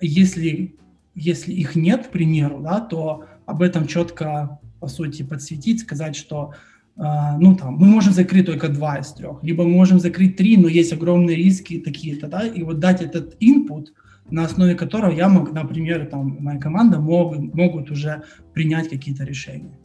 Если, 0.01 0.77
если 1.19 1.53
их 1.53 1.77
нет, 1.77 2.07
к 2.07 2.11
примеру, 2.11 2.61
да, 2.61 2.81
то 2.81 3.25
об 3.47 3.63
этом 3.63 3.87
четко, 3.87 4.61
по 4.81 4.87
сути, 4.87 5.23
подсветить, 5.23 5.81
сказать, 5.81 6.17
что 6.17 6.53
а, 6.97 7.39
ну, 7.39 7.57
там, 7.57 7.75
мы 7.75 7.87
можем 7.87 8.13
закрыть 8.13 8.47
только 8.47 8.69
два 8.69 8.99
из 8.99 9.13
трех, 9.13 9.43
либо 9.43 9.65
мы 9.65 9.71
можем 9.71 10.01
закрыть 10.01 10.37
три, 10.37 10.57
но 10.57 10.69
есть 10.69 10.93
огромные 10.93 11.37
риски 11.37 11.79
такие-то, 11.79 12.29
да, 12.29 12.47
и 12.47 12.63
вот 12.63 12.79
дать 12.81 13.03
этот 13.03 13.41
input, 13.43 13.87
на 14.31 14.45
основе 14.45 14.75
которого 14.75 15.13
я 15.13 15.29
мог, 15.29 15.53
например, 15.53 16.07
там, 16.07 16.37
моя 16.41 16.59
команда 16.59 17.01
могут, 17.01 17.55
могут 17.55 17.91
уже 17.91 18.25
принять 18.53 18.89
какие-то 18.89 19.25
решения. 19.25 19.79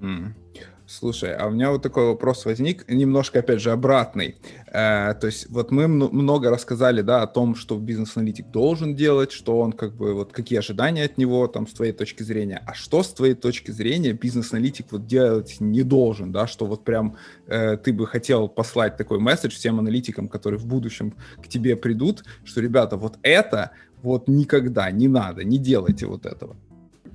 Mm. 0.00 0.32
Слушай, 0.90 1.34
а 1.34 1.48
у 1.48 1.50
меня 1.50 1.70
вот 1.70 1.82
такой 1.82 2.06
вопрос 2.06 2.46
возник, 2.46 2.88
немножко, 2.88 3.40
опять 3.40 3.60
же, 3.60 3.72
обратный. 3.72 4.36
Э, 4.68 5.12
то 5.20 5.26
есть 5.26 5.50
вот 5.50 5.70
мы 5.70 5.86
много 5.86 6.48
рассказали, 6.48 7.02
да, 7.02 7.22
о 7.22 7.26
том, 7.26 7.56
что 7.56 7.76
бизнес-аналитик 7.76 8.50
должен 8.50 8.96
делать, 8.96 9.30
что 9.30 9.60
он 9.60 9.72
как 9.72 9.94
бы, 9.94 10.14
вот 10.14 10.32
какие 10.32 10.58
ожидания 10.58 11.04
от 11.04 11.18
него, 11.18 11.46
там, 11.46 11.66
с 11.66 11.74
твоей 11.74 11.92
точки 11.92 12.22
зрения. 12.22 12.62
А 12.66 12.72
что 12.72 13.02
с 13.02 13.12
твоей 13.12 13.34
точки 13.34 13.70
зрения 13.70 14.14
бизнес-аналитик 14.14 14.86
вот 14.90 15.06
делать 15.06 15.56
не 15.60 15.82
должен, 15.82 16.32
да, 16.32 16.46
что 16.46 16.64
вот 16.64 16.84
прям 16.84 17.18
э, 17.48 17.76
ты 17.76 17.92
бы 17.92 18.06
хотел 18.06 18.48
послать 18.48 18.96
такой 18.96 19.18
месседж 19.18 19.56
всем 19.56 19.78
аналитикам, 19.78 20.26
которые 20.26 20.58
в 20.58 20.64
будущем 20.64 21.12
к 21.36 21.48
тебе 21.48 21.76
придут, 21.76 22.24
что, 22.44 22.62
ребята, 22.62 22.96
вот 22.96 23.18
это 23.22 23.72
вот 24.02 24.26
никогда 24.26 24.90
не 24.90 25.06
надо, 25.06 25.44
не 25.44 25.58
делайте 25.58 26.06
вот 26.06 26.24
этого. 26.24 26.56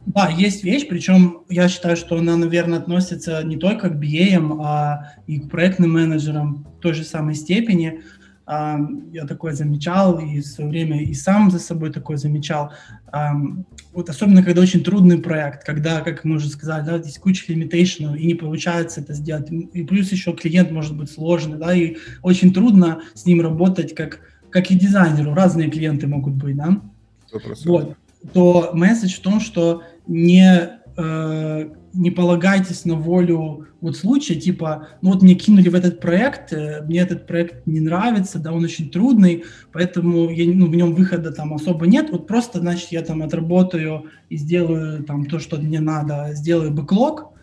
Да, 0.05 0.29
есть 0.29 0.63
вещь, 0.63 0.87
причем 0.87 1.43
я 1.49 1.69
считаю, 1.69 1.95
что 1.95 2.17
она, 2.17 2.35
наверное, 2.35 2.79
относится 2.79 3.41
не 3.43 3.57
только 3.57 3.89
к 3.89 3.95
BA, 3.95 4.59
а 4.61 5.13
и 5.27 5.39
к 5.39 5.49
проектным 5.49 5.93
менеджерам 5.93 6.65
в 6.77 6.81
той 6.81 6.93
же 6.93 7.03
самой 7.03 7.35
степени. 7.35 8.01
А, 8.45 8.77
я 9.13 9.25
такое 9.25 9.53
замечал 9.53 10.19
и 10.19 10.41
в 10.41 10.45
свое 10.45 10.69
время 10.69 11.01
и 11.01 11.13
сам 11.13 11.49
за 11.49 11.59
собой 11.59 11.93
такое 11.93 12.17
замечал. 12.17 12.73
А, 13.07 13.31
вот 13.93 14.09
особенно, 14.09 14.43
когда 14.43 14.61
очень 14.61 14.83
трудный 14.83 15.19
проект, 15.19 15.63
когда, 15.63 16.01
как 16.01 16.25
мы 16.25 16.35
уже 16.35 16.49
сказали, 16.49 16.85
да, 16.85 16.97
здесь 16.97 17.17
куча 17.17 17.45
лимитейшенов, 17.47 18.17
и 18.17 18.25
не 18.25 18.33
получается 18.33 18.99
это 18.99 19.13
сделать. 19.13 19.49
И 19.49 19.83
плюс 19.83 20.11
еще 20.11 20.33
клиент 20.33 20.71
может 20.71 20.97
быть 20.97 21.09
сложный, 21.09 21.57
да, 21.57 21.73
и 21.73 21.95
очень 22.21 22.53
трудно 22.53 23.03
с 23.13 23.25
ним 23.25 23.39
работать, 23.39 23.95
как, 23.95 24.19
как 24.49 24.69
и 24.69 24.75
дизайнеру. 24.75 25.33
Разные 25.33 25.71
клиенты 25.71 26.07
могут 26.07 26.33
быть, 26.33 26.57
да. 26.57 26.81
100%. 27.33 27.55
Вот 27.65 27.97
то 28.31 28.71
месседж 28.73 29.15
в 29.15 29.19
том, 29.19 29.39
что 29.39 29.83
не, 30.07 30.79
э, 30.97 31.69
не 31.93 32.11
полагайтесь 32.11 32.85
на 32.85 32.95
волю 32.95 33.67
вот 33.81 33.97
случая, 33.97 34.35
типа, 34.35 34.87
ну 35.01 35.11
вот 35.11 35.21
мне 35.21 35.35
кинули 35.35 35.69
в 35.69 35.75
этот 35.75 35.99
проект, 35.99 36.53
э, 36.53 36.83
мне 36.85 36.99
этот 36.99 37.27
проект 37.27 37.67
не 37.67 37.79
нравится, 37.79 38.39
да, 38.39 38.53
он 38.53 38.63
очень 38.63 38.89
трудный, 38.89 39.43
поэтому 39.71 40.29
я, 40.29 40.53
ну, 40.53 40.67
в 40.67 40.75
нем 40.75 40.93
выхода 40.93 41.31
там 41.31 41.53
особо 41.53 41.85
нет, 41.85 42.09
вот 42.09 42.27
просто, 42.27 42.59
значит, 42.59 42.91
я 42.91 43.01
там 43.01 43.21
отработаю 43.21 44.05
и 44.29 44.37
сделаю 44.37 45.03
там 45.03 45.25
то, 45.25 45.39
что 45.39 45.57
мне 45.57 45.79
надо, 45.79 46.29
сделаю 46.33 46.71
бэклог, 46.71 47.33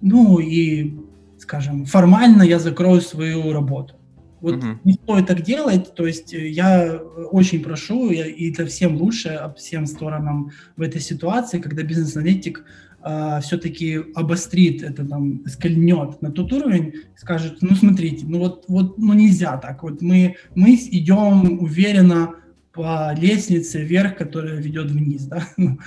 ну 0.00 0.38
и, 0.38 0.94
скажем, 1.38 1.84
формально 1.84 2.42
я 2.42 2.58
закрою 2.58 3.00
свою 3.00 3.52
работу. 3.52 3.97
Вот 4.40 4.56
угу. 4.56 4.66
не 4.84 4.92
стоит 4.92 5.26
так 5.26 5.42
делать, 5.42 5.94
то 5.94 6.06
есть 6.06 6.32
э, 6.32 6.48
я 6.48 7.00
очень 7.30 7.62
прошу, 7.62 8.10
я, 8.10 8.26
и 8.26 8.50
это 8.50 8.66
всем 8.66 8.96
лучше, 8.96 9.52
всем 9.56 9.86
сторонам 9.86 10.50
в 10.76 10.82
этой 10.82 11.00
ситуации, 11.00 11.58
когда 11.58 11.82
бизнес-аналитик 11.82 12.58
э, 12.58 12.62
а, 13.00 13.40
все-таки 13.40 14.00
обострит 14.14 14.82
это, 14.82 15.04
там, 15.04 15.42
скольнет 15.46 16.20
на 16.20 16.30
тот 16.30 16.52
уровень, 16.52 16.94
скажет, 17.16 17.58
ну 17.60 17.74
смотрите, 17.74 18.26
ну 18.26 18.38
вот, 18.38 18.64
вот 18.68 18.98
ну 18.98 19.14
нельзя 19.14 19.56
так, 19.56 19.82
вот 19.82 20.02
мы, 20.02 20.36
мы 20.54 20.74
идем 20.74 21.58
уверенно 21.60 22.34
по 22.72 23.12
лестнице 23.16 23.82
вверх, 23.82 24.16
которая 24.16 24.56
ведет 24.56 24.90
вниз, 24.90 25.24
да. 25.24 25.42
Ну, 25.56 25.78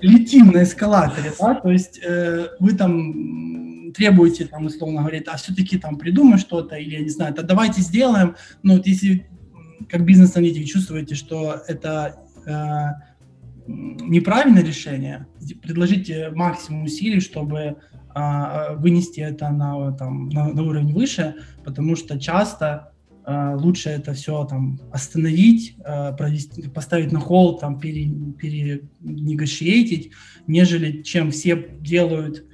летим 0.00 0.50
на 0.52 0.64
эскалаторе, 0.64 1.32
да, 1.38 1.54
то 1.54 1.70
есть 1.70 2.00
э, 2.04 2.48
вы 2.58 2.72
там 2.72 3.53
требуете, 3.94 4.46
там, 4.46 4.66
условно 4.66 5.00
говоря, 5.00 5.22
а 5.26 5.36
все-таки 5.36 5.78
там 5.78 5.96
придумай 5.96 6.38
что-то, 6.38 6.76
или, 6.76 6.96
я 6.96 7.00
не 7.00 7.08
знаю, 7.08 7.34
то 7.34 7.42
давайте 7.42 7.80
сделаем, 7.80 8.36
но 8.62 8.74
вот 8.74 8.86
если 8.86 9.26
как 9.88 10.04
бизнес-аналитик 10.04 10.66
чувствуете, 10.66 11.14
что 11.14 11.62
это 11.66 12.16
э, 12.46 13.12
неправильное 13.66 14.62
решение, 14.62 15.26
предложите 15.62 16.30
максимум 16.30 16.84
усилий, 16.84 17.20
чтобы 17.20 17.76
э, 18.14 18.76
вынести 18.76 19.20
это 19.20 19.50
на, 19.50 19.92
там, 19.92 20.28
на, 20.28 20.48
на 20.48 20.62
уровень 20.62 20.92
выше, 20.92 21.34
потому 21.64 21.96
что 21.96 22.18
часто 22.18 22.92
э, 23.26 23.54
лучше 23.56 23.90
это 23.90 24.12
все 24.14 24.44
там 24.44 24.80
остановить, 24.92 25.76
э, 25.84 26.12
провести, 26.16 26.68
поставить 26.68 27.12
на 27.12 27.20
холл, 27.20 27.58
там 27.58 27.78
пере, 27.78 28.82
нежели 30.46 31.02
чем 31.02 31.30
все 31.30 31.56
делают 31.80 32.44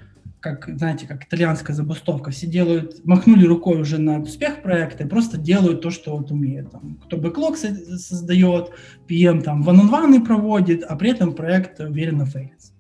как, 0.41 0.69
знаете, 0.77 1.07
как 1.07 1.25
итальянская 1.25 1.75
забастовка, 1.77 2.31
все 2.31 2.47
делают, 2.47 3.05
махнули 3.05 3.47
рукой 3.47 3.81
уже 3.81 3.99
на 3.99 4.21
успех 4.21 4.63
проекта 4.63 5.05
и 5.05 5.09
просто 5.09 5.37
делают 5.37 5.83
то, 5.83 5.91
что 5.91 6.17
вот 6.17 6.31
умеют. 6.31 6.71
Там, 6.71 6.99
кто 7.05 7.17
бэклог 7.17 7.57
создает, 7.57 8.71
PM 9.09 9.43
там 9.43 9.63
ван 9.63 10.25
проводит, 10.25 10.83
а 10.83 10.97
при 10.97 11.11
этом 11.11 11.35
проект 11.35 11.81
уверенно 11.81 12.27
фейлится. 12.27 12.73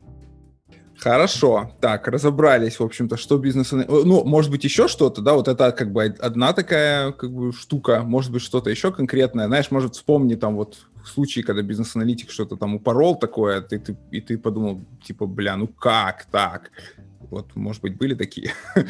Хорошо, 1.00 1.72
так, 1.80 2.08
разобрались, 2.08 2.78
в 2.78 2.84
общем-то, 2.84 3.16
что 3.16 3.38
бизнес... 3.38 3.72
Ну, 3.72 4.22
может 4.24 4.50
быть, 4.50 4.64
еще 4.64 4.86
что-то, 4.86 5.22
да, 5.22 5.32
вот 5.32 5.48
это 5.48 5.72
как 5.72 5.92
бы 5.92 6.04
одна 6.04 6.52
такая 6.52 7.12
как 7.12 7.32
бы 7.32 7.54
штука, 7.54 8.02
может 8.02 8.30
быть, 8.30 8.42
что-то 8.42 8.68
еще 8.68 8.92
конкретное, 8.92 9.46
знаешь, 9.46 9.70
может, 9.70 9.94
вспомни 9.94 10.34
там 10.34 10.56
вот 10.56 10.86
случай, 11.06 11.42
когда 11.42 11.62
бизнес-аналитик 11.62 12.30
что-то 12.30 12.56
там 12.56 12.74
упорол 12.74 13.18
такое, 13.18 13.62
ты, 13.62 13.78
ты, 13.78 13.96
и 14.10 14.20
ты 14.20 14.36
подумал, 14.36 14.82
типа, 15.02 15.24
бля, 15.24 15.56
ну 15.56 15.68
как 15.68 16.26
так? 16.30 16.70
Вот, 17.30 17.54
может 17.56 17.82
быть, 17.82 17.96
были 17.96 18.14
такие? 18.14 18.52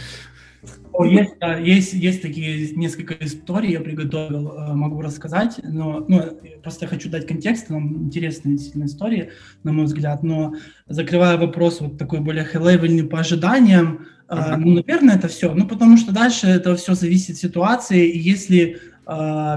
Есть, 1.03 1.37
есть, 1.61 1.93
есть 1.95 2.23
такие 2.23 2.71
несколько 2.73 3.15
историй, 3.25 3.73
я 3.73 3.81
приготовил, 3.81 4.53
э, 4.53 4.75
могу 4.75 5.01
рассказать, 5.01 5.59
но 5.63 6.05
ну, 6.07 6.39
просто 6.63 6.87
хочу 6.87 7.09
дать 7.09 7.27
контекст, 7.27 7.71
нам 7.71 8.05
интересные 8.05 8.57
действительно 8.57 8.85
истории, 8.85 9.31
на 9.63 9.73
мой 9.73 9.87
взгляд, 9.87 10.23
но 10.23 10.55
закрывая 10.87 11.39
вопрос 11.39 11.81
вот 11.81 11.97
такой 11.97 12.21
более 12.21 12.45
хай 12.45 12.61
по 13.05 13.21
ожиданиям, 13.21 14.07
uh-huh. 14.29 14.57
ну, 14.59 14.75
наверное, 14.75 15.17
это 15.17 15.29
все, 15.29 15.55
ну, 15.55 15.67
потому 15.67 15.97
что 15.97 16.13
дальше 16.13 16.47
это 16.49 16.77
все 16.77 16.95
зависит 16.95 17.37
от 17.37 17.37
ситуации, 17.39 18.11
и 18.11 18.19
если 18.19 18.81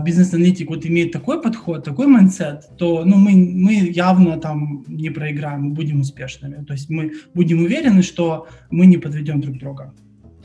бизнес-аналитик 0.03 0.69
вот 0.69 0.85
имеет 0.85 1.11
такой 1.11 1.41
подход, 1.41 1.83
такой 1.83 2.07
mindset, 2.07 2.69
то 2.77 3.05
ну, 3.05 3.17
мы, 3.17 3.33
мы 3.35 3.73
явно 3.73 4.37
там 4.37 4.83
не 4.87 5.11
проиграем, 5.11 5.65
мы 5.65 5.73
будем 5.73 6.01
успешными. 6.01 6.63
То 6.65 6.73
есть 6.73 6.89
мы 6.89 7.13
будем 7.33 7.63
уверены, 7.63 8.01
что 8.01 8.47
мы 8.71 8.87
не 8.87 8.97
подведем 8.97 9.41
друг 9.41 9.57
друга 9.59 9.93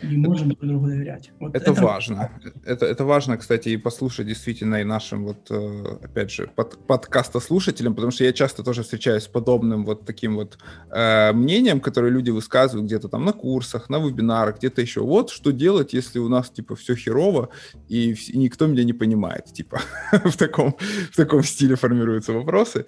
и 0.03 0.17
можем 0.17 0.49
друг 0.49 0.61
другу 0.61 0.87
доверять. 0.87 1.31
Вот 1.41 1.55
это, 1.55 1.73
это 1.73 1.83
важно. 1.83 2.31
Это, 2.65 2.87
это 2.87 3.05
важно, 3.05 3.37
кстати, 3.37 3.71
и 3.71 3.77
послушать 3.77 4.27
действительно 4.27 4.77
и 4.77 4.85
нашим, 4.85 5.25
вот, 5.25 5.51
э, 5.51 5.99
опять 6.03 6.31
же, 6.31 6.51
под, 6.55 6.79
подкастослушателям, 6.87 7.95
потому 7.95 8.13
что 8.13 8.25
я 8.25 8.33
часто 8.33 8.63
тоже 8.63 8.83
встречаюсь 8.83 9.25
с 9.25 9.29
подобным 9.29 9.85
вот 9.85 10.05
таким 10.05 10.37
вот 10.37 10.59
э, 10.91 11.33
мнением, 11.33 11.81
которое 11.81 12.11
люди 12.11 12.31
высказывают 12.31 12.87
где-то 12.87 13.09
там 13.09 13.25
на 13.25 13.33
курсах, 13.33 13.91
на 13.91 13.99
вебинарах, 13.99 14.59
где-то 14.59 14.81
еще. 14.81 15.01
Вот 15.01 15.31
что 15.31 15.53
делать, 15.53 15.93
если 15.93 16.19
у 16.19 16.29
нас, 16.29 16.51
типа, 16.51 16.77
все 16.77 16.95
херово, 16.95 17.49
и, 17.89 18.13
и 18.13 18.39
никто 18.39 18.67
меня 18.67 18.85
не 18.85 18.93
понимает, 18.93 19.47
типа, 19.47 19.81
в 20.13 20.37
таком, 20.37 20.77
в 21.13 21.17
таком 21.17 21.43
стиле 21.43 21.77
формируются 21.77 22.33
вопросы. 22.33 22.87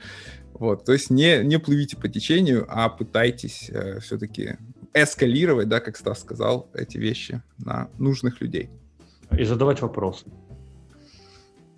Вот, 0.61 0.85
то 0.85 0.93
есть 0.93 1.09
не, 1.11 1.43
не 1.43 1.59
плывите 1.59 1.97
по 1.97 2.09
течению, 2.09 2.67
а 2.69 2.91
пытайтесь 2.91 3.71
э, 3.71 3.99
все-таки 4.01 4.59
эскалировать, 4.95 5.69
да, 5.69 5.81
как 5.81 5.97
Стас 5.97 6.21
сказал, 6.21 6.69
эти 6.75 6.99
вещи 6.99 7.43
на 7.59 7.89
нужных 7.99 8.41
людей. 8.41 8.71
И 9.39 9.45
задавать 9.45 9.81
вопросы. 9.81 10.27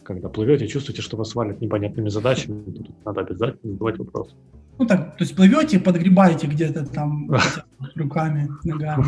Когда 0.05 0.29
плывете, 0.29 0.66
чувствуете, 0.66 1.03
что 1.03 1.16
вас 1.16 1.35
валят 1.35 1.61
непонятными 1.61 2.09
задачами, 2.09 2.64
тут 2.64 3.05
надо 3.05 3.20
обязательно 3.20 3.72
задавать 3.72 3.98
вопросы. 3.98 4.35
Ну 4.79 4.87
так, 4.87 5.16
то 5.16 5.25
есть 5.25 5.37
плывете, 5.37 5.79
подгребаете 5.79 6.46
где-то 6.46 6.87
там 6.87 7.31
руками, 7.94 8.48
ногами. 8.64 9.05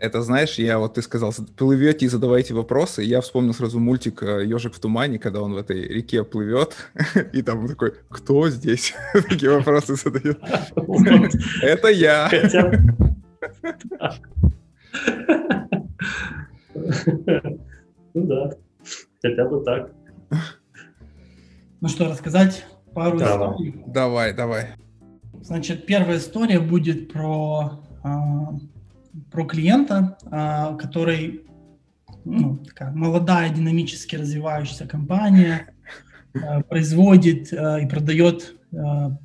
Это, 0.00 0.22
знаешь, 0.22 0.54
я 0.54 0.78
вот 0.78 0.94
ты 0.94 1.02
сказал, 1.02 1.30
плывете 1.56 2.06
и 2.06 2.08
задавайте 2.08 2.54
вопросы. 2.54 3.02
Я 3.02 3.20
вспомнил 3.20 3.52
сразу 3.52 3.78
мультик 3.78 4.22
«Ежик 4.22 4.74
в 4.74 4.80
тумане», 4.80 5.18
когда 5.18 5.42
он 5.42 5.52
в 5.52 5.58
этой 5.58 5.86
реке 5.86 6.24
плывет, 6.24 6.74
и 7.34 7.42
там 7.42 7.68
такой, 7.68 7.92
кто 8.08 8.48
здесь? 8.48 8.94
Такие 9.12 9.52
вопросы 9.52 9.96
задает. 9.96 10.40
Это 11.62 11.88
я. 11.88 12.30
Ну 18.12 18.26
да, 18.26 18.50
хотя 19.22 19.44
бы 19.44 19.60
так. 19.64 19.92
Ну 21.80 21.88
что, 21.88 22.08
рассказать 22.08 22.64
пару 22.92 23.18
историй? 23.18 23.84
Давай, 23.86 24.32
давай. 24.34 24.70
Значит, 25.42 25.86
первая 25.86 26.18
история 26.18 26.58
будет 26.58 27.12
про 27.12 27.80
а, 28.02 28.58
про 29.30 29.44
клиента, 29.44 30.18
а, 30.30 30.74
который 30.74 31.46
ну, 32.24 32.58
такая 32.58 32.90
молодая, 32.92 33.50
динамически 33.50 34.16
развивающаяся 34.16 34.86
компания, 34.86 35.68
а, 36.34 36.62
производит 36.62 37.52
а, 37.52 37.78
и 37.78 37.86
продает 37.86 38.56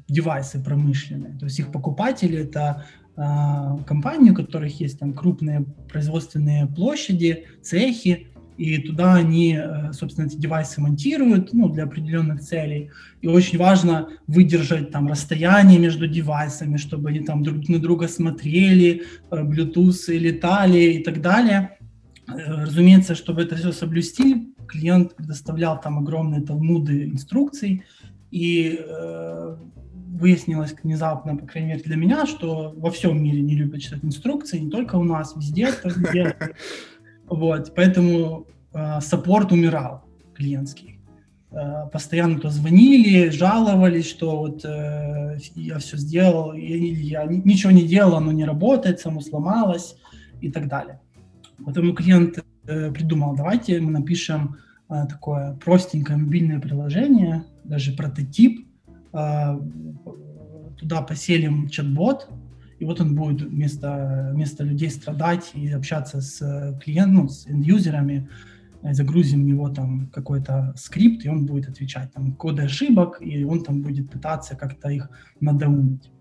девайсы 0.08 0.60
промышленные. 0.60 1.38
То 1.38 1.46
есть 1.46 1.60
их 1.60 1.72
покупатели 1.72 2.40
это 2.40 2.88
компании, 3.16 4.32
у 4.32 4.34
которых 4.34 4.80
есть 4.80 4.98
там 4.98 5.14
крупные 5.14 5.66
производственные 5.88 6.66
площади, 6.66 7.46
цехи, 7.62 8.30
и 8.58 8.78
туда 8.78 9.16
они, 9.16 9.58
э, 9.60 9.92
собственно, 9.94 10.28
эти 10.28 10.38
девайсы 10.38 10.80
монтируют 10.80 11.54
ну, 11.54 11.70
для 11.70 11.84
определенных 11.84 12.42
целей. 12.42 12.90
И 13.22 13.28
очень 13.28 13.60
важно 13.60 14.10
выдержать 14.28 14.92
там 14.92 15.08
расстояние 15.08 15.80
между 15.80 16.08
девайсами, 16.08 16.78
чтобы 16.78 17.10
они 17.10 17.20
там 17.20 17.44
друг 17.44 17.68
на 17.68 17.80
друга 17.80 18.08
смотрели, 18.08 19.04
э, 19.32 19.44
Bluetooth 19.44 20.12
летали 20.18 20.94
и 20.94 21.04
так 21.04 21.22
далее. 21.22 21.78
Э, 22.28 22.64
разумеется, 22.64 23.16
чтобы 23.16 23.42
это 23.42 23.56
все 23.56 23.72
соблюсти, 23.72 24.54
клиент 24.68 25.16
предоставлял 25.16 25.80
там 25.80 26.00
огромные 26.00 26.42
талмуды 26.42 27.06
инструкций, 27.06 27.84
и 28.32 28.80
э, 28.80 29.58
выяснилось 30.16 30.74
внезапно, 30.82 31.36
по 31.36 31.46
крайней 31.46 31.70
мере 31.70 31.84
для 31.84 31.96
меня, 31.96 32.26
что 32.26 32.74
во 32.78 32.90
всем 32.90 33.22
мире 33.22 33.42
не 33.42 33.56
любят 33.56 33.82
читать 33.82 34.04
инструкции, 34.04 34.60
не 34.60 34.70
только 34.70 34.96
у 34.96 35.04
нас, 35.04 35.36
везде 35.36 35.70
везде. 35.84 36.36
Вот, 37.28 37.74
поэтому 37.76 38.48
э, 38.74 39.02
саппорт 39.02 39.52
умирал 39.52 40.04
клиентский. 40.36 41.00
Э, 41.52 41.88
постоянно 41.92 42.40
то 42.40 42.50
звонили, 42.50 43.30
жаловались, 43.30 44.10
что 44.10 44.38
вот 44.38 44.64
э, 44.64 45.38
я 45.56 45.80
все 45.80 45.98
сделал, 45.98 46.54
или 46.54 47.04
я 47.04 47.26
ничего 47.26 47.72
не 47.72 47.84
делал, 47.84 48.16
оно 48.16 48.32
не 48.32 48.46
работает, 48.46 49.00
само 49.00 49.22
сломалось 49.22 49.96
и 50.42 50.52
так 50.52 50.68
далее. 50.68 51.00
Поэтому 51.64 51.94
клиент 51.94 52.44
э, 52.68 52.92
придумал, 52.92 53.36
давайте 53.36 53.80
мы 53.80 53.92
напишем 53.92 54.58
э, 54.90 55.06
такое 55.08 55.56
простенькое 55.56 56.18
мобильное 56.18 56.60
приложение, 56.60 57.46
даже 57.64 57.94
прототип, 57.94 58.68
э, 59.14 59.60
туда 60.78 61.02
поселим 61.02 61.70
чат-бот, 61.70 62.28
и 62.80 62.86
вот 62.86 63.00
он 63.00 63.16
будет 63.16 63.42
вместо, 63.42 64.32
вместо 64.34 64.64
людей 64.64 64.90
страдать 64.90 65.52
и 65.54 65.70
общаться 65.70 66.22
с 66.22 66.42
э, 66.42 66.78
клиентом, 66.84 67.16
ну, 67.16 67.28
с 67.30 67.46
юзерами 67.48 68.30
э, 68.82 68.94
загрузим 68.94 69.44
в 69.44 69.46
него 69.46 69.70
там 69.70 70.10
какой-то 70.14 70.74
скрипт, 70.76 71.26
и 71.26 71.30
он 71.30 71.46
будет 71.46 71.70
отвечать 71.70 72.12
там 72.14 72.34
коды 72.34 72.64
ошибок, 72.64 73.18
и 73.22 73.44
он 73.46 73.64
там 73.64 73.82
будет 73.82 74.10
пытаться 74.10 74.56
как-то 74.56 74.90
их 74.90 75.10
надоумить. 75.40 76.12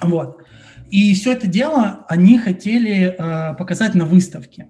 Вот. 0.00 0.42
И 0.90 1.14
все 1.14 1.32
это 1.32 1.48
дело 1.48 2.04
они 2.08 2.38
хотели 2.38 3.16
э, 3.18 3.54
показать 3.56 3.94
на 3.94 4.04
выставке. 4.04 4.68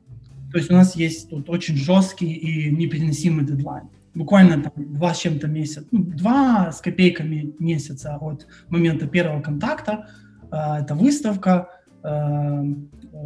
То 0.52 0.58
есть 0.58 0.70
у 0.70 0.74
нас 0.74 0.96
есть 0.96 1.28
тут 1.28 1.50
очень 1.50 1.76
жесткий 1.76 2.32
и 2.32 2.70
непереносимый 2.70 3.44
дедлайн. 3.44 3.88
Буквально 4.14 4.62
там 4.62 4.72
два 4.94 5.12
с 5.12 5.18
чем-то 5.18 5.48
месяца, 5.48 5.84
ну, 5.90 6.04
два 6.04 6.70
с 6.70 6.80
копейками 6.80 7.52
месяца 7.58 8.16
от 8.20 8.46
момента 8.68 9.08
первого 9.08 9.42
контакта 9.42 10.06
это 10.54 10.94
выставка, 10.94 11.70
а, 12.02 12.62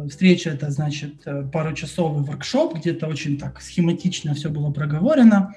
встреча 0.09 0.51
это 0.51 0.71
значит 0.71 1.25
паручасовый 1.51 2.23
воркшоп, 2.23 2.77
где-то 2.77 3.07
очень 3.07 3.37
так 3.37 3.61
схематично 3.61 4.33
все 4.33 4.49
было 4.49 4.71
проговорено, 4.71 5.53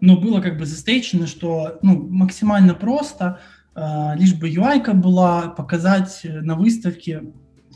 но 0.00 0.18
было 0.18 0.40
как 0.40 0.58
бы 0.58 0.66
застейчено, 0.66 1.26
что 1.26 1.78
ну, 1.82 2.06
максимально 2.08 2.74
просто, 2.74 3.40
а, 3.74 4.14
лишь 4.16 4.34
бы 4.34 4.48
UI 4.48 4.92
была, 4.94 5.48
показать 5.48 6.20
на 6.24 6.54
выставке 6.54 7.22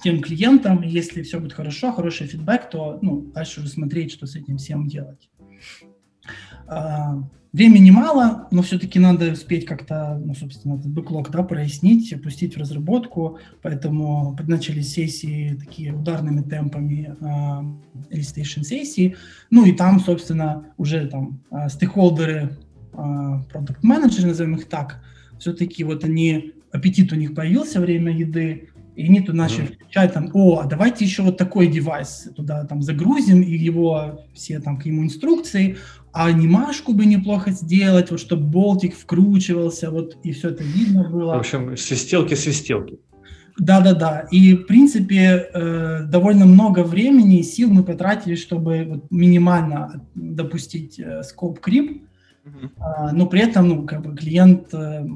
тем 0.02 0.20
клиентам, 0.20 0.82
если 0.82 1.22
все 1.22 1.40
будет 1.40 1.52
хорошо, 1.52 1.92
хороший 1.92 2.26
фидбэк, 2.26 2.70
то 2.70 2.98
ну, 3.02 3.20
дальше 3.34 3.60
уже 3.60 3.70
смотреть, 3.70 4.12
что 4.12 4.26
с 4.26 4.36
этим 4.36 4.58
всем 4.58 4.86
делать. 4.86 5.28
А, 7.52 7.56
времени 7.56 7.90
мало, 7.90 8.48
но 8.50 8.62
все-таки 8.62 8.98
надо 8.98 9.32
успеть 9.32 9.64
как-то, 9.64 10.20
ну, 10.24 10.34
собственно, 10.34 10.74
этот 10.74 10.88
бэклог, 10.88 11.30
да, 11.30 11.42
прояснить, 11.42 12.12
опустить 12.12 12.56
в 12.56 12.60
разработку, 12.60 13.38
поэтому 13.62 14.36
начали 14.46 14.82
сессии 14.82 15.58
такие 15.58 15.92
ударными 15.92 16.42
темпами, 16.42 17.14
регистрейшн 18.10 18.62
сессии, 18.62 19.16
ну 19.50 19.64
и 19.64 19.72
там, 19.72 20.00
собственно, 20.00 20.66
уже 20.76 21.06
там 21.06 21.40
а, 21.50 21.68
стейкхолдеры, 21.68 22.56
продукт-менеджеры, 22.92 24.28
назовем 24.28 24.56
их 24.56 24.68
так, 24.68 25.00
все-таки 25.38 25.84
вот 25.84 26.04
они, 26.04 26.54
аппетит 26.72 27.12
у 27.12 27.16
них 27.16 27.34
появился, 27.34 27.80
время 27.80 28.10
еды, 28.10 28.70
и 28.98 29.04
они 29.04 29.20
тут 29.20 29.36
начали 29.36 29.66
включать 29.66 30.12
там, 30.12 30.28
о, 30.34 30.58
а 30.58 30.66
давайте 30.66 31.04
еще 31.04 31.22
вот 31.22 31.36
такой 31.36 31.68
девайс 31.68 32.30
туда 32.34 32.64
там 32.64 32.82
загрузим, 32.82 33.42
и 33.42 33.56
его 33.56 34.24
все 34.34 34.58
там 34.58 34.76
к 34.76 34.86
нему 34.86 35.04
инструкции, 35.04 35.76
а 36.12 36.26
анимашку 36.26 36.94
бы 36.94 37.06
неплохо 37.06 37.50
сделать, 37.50 38.10
вот 38.10 38.20
чтобы 38.20 38.42
болтик 38.42 38.96
вкручивался, 38.96 39.90
вот 39.90 40.16
и 40.22 40.32
все 40.32 40.50
это 40.50 40.64
видно 40.64 41.08
было. 41.08 41.34
В 41.34 41.38
общем, 41.38 41.76
свистелки-свистелки. 41.76 42.98
Да-да-да. 43.58 44.26
И, 44.30 44.54
в 44.54 44.66
принципе, 44.66 45.48
э, 45.52 46.04
довольно 46.04 46.46
много 46.46 46.84
времени 46.84 47.40
и 47.40 47.42
сил 47.42 47.70
мы 47.70 47.82
потратили, 47.82 48.36
чтобы 48.36 48.84
вот 48.88 49.10
минимально 49.10 50.06
допустить 50.14 51.00
э, 51.00 51.22
scope 51.22 51.58
creep, 51.60 52.02
uh-huh. 52.44 53.10
но 53.12 53.26
при 53.26 53.40
этом, 53.40 53.68
ну, 53.68 53.82
как 53.84 54.02
бы 54.02 54.14
клиент, 54.16 54.72
э, 54.72 55.06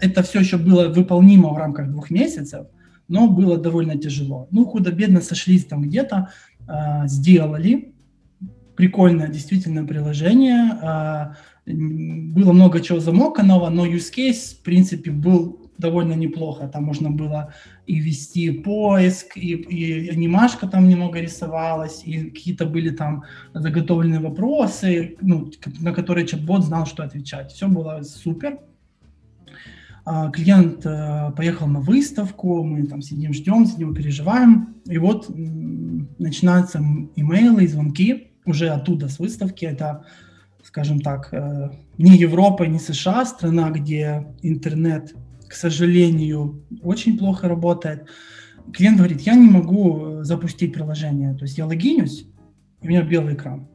это 0.00 0.22
все 0.22 0.40
еще 0.40 0.58
было 0.58 0.88
выполнимо 0.88 1.54
в 1.54 1.58
рамках 1.58 1.90
двух 1.90 2.10
месяцев, 2.10 2.66
но 3.08 3.28
было 3.28 3.56
довольно 3.56 3.96
тяжело. 3.96 4.46
Ну, 4.50 4.66
худо-бедно 4.66 5.22
сошлись 5.22 5.64
там 5.64 5.82
где-то, 5.82 6.28
э, 6.68 7.06
сделали, 7.06 7.94
прикольное 8.78 9.26
действительно 9.26 9.84
приложение. 9.84 10.78
А, 10.82 11.34
было 11.66 12.52
много 12.52 12.80
чего 12.80 13.00
замоканного, 13.00 13.68
но 13.70 13.84
use 13.84 14.12
case, 14.16 14.54
в 14.54 14.62
принципе, 14.62 15.10
был 15.10 15.68
довольно 15.78 16.12
неплохо. 16.14 16.68
Там 16.68 16.84
можно 16.84 17.10
было 17.10 17.52
и 17.88 17.98
вести 17.98 18.50
поиск, 18.52 19.36
и, 19.36 19.54
и 19.54 20.08
анимашка 20.10 20.68
там 20.68 20.88
немного 20.88 21.20
рисовалась, 21.20 22.02
и 22.04 22.30
какие-то 22.30 22.66
были 22.66 22.90
там 22.90 23.24
заготовленные 23.52 24.20
вопросы, 24.20 25.16
ну, 25.20 25.50
на 25.80 25.92
которые 25.92 26.26
чат-бот 26.28 26.64
знал, 26.64 26.86
что 26.86 27.02
отвечать. 27.02 27.50
Все 27.50 27.66
было 27.66 28.02
супер. 28.02 28.60
А, 30.04 30.30
клиент 30.30 30.86
э, 30.86 31.32
поехал 31.36 31.66
на 31.66 31.80
выставку, 31.80 32.62
мы 32.62 32.86
там 32.86 33.02
сидим, 33.02 33.32
ждем, 33.32 33.66
за 33.66 33.80
него 33.80 33.92
переживаем, 33.92 34.76
и 34.86 34.98
вот 34.98 35.28
начинаются 36.18 36.78
имейлы 37.16 37.66
звонки 37.66 38.27
уже 38.48 38.68
оттуда 38.68 39.08
с 39.08 39.18
выставки. 39.18 39.64
Это, 39.64 40.04
скажем 40.62 41.00
так, 41.00 41.32
э, 41.32 41.70
не 41.98 42.16
Европа, 42.16 42.64
не 42.64 42.78
США, 42.78 43.24
страна, 43.24 43.70
где 43.70 44.26
интернет, 44.42 45.14
к 45.48 45.52
сожалению, 45.52 46.64
очень 46.82 47.18
плохо 47.18 47.48
работает. 47.48 48.08
Клиент 48.72 48.98
говорит, 48.98 49.20
я 49.22 49.34
не 49.34 49.48
могу 49.48 50.20
э, 50.20 50.24
запустить 50.24 50.72
приложение. 50.72 51.34
То 51.34 51.44
есть 51.44 51.58
я 51.58 51.66
логинюсь, 51.66 52.26
и 52.80 52.86
у 52.86 52.88
меня 52.88 53.02
белый 53.02 53.34
экран. 53.34 53.68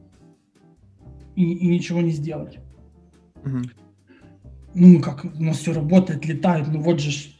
И, 1.36 1.42
и 1.42 1.66
ничего 1.66 2.00
не 2.00 2.10
сделать. 2.10 2.58
Угу. 3.44 3.58
Ну, 4.74 5.00
как, 5.00 5.24
у 5.24 5.42
нас 5.42 5.58
все 5.58 5.72
работает, 5.72 6.26
летает, 6.26 6.68
ну 6.68 6.80
вот 6.80 7.00
же... 7.00 7.30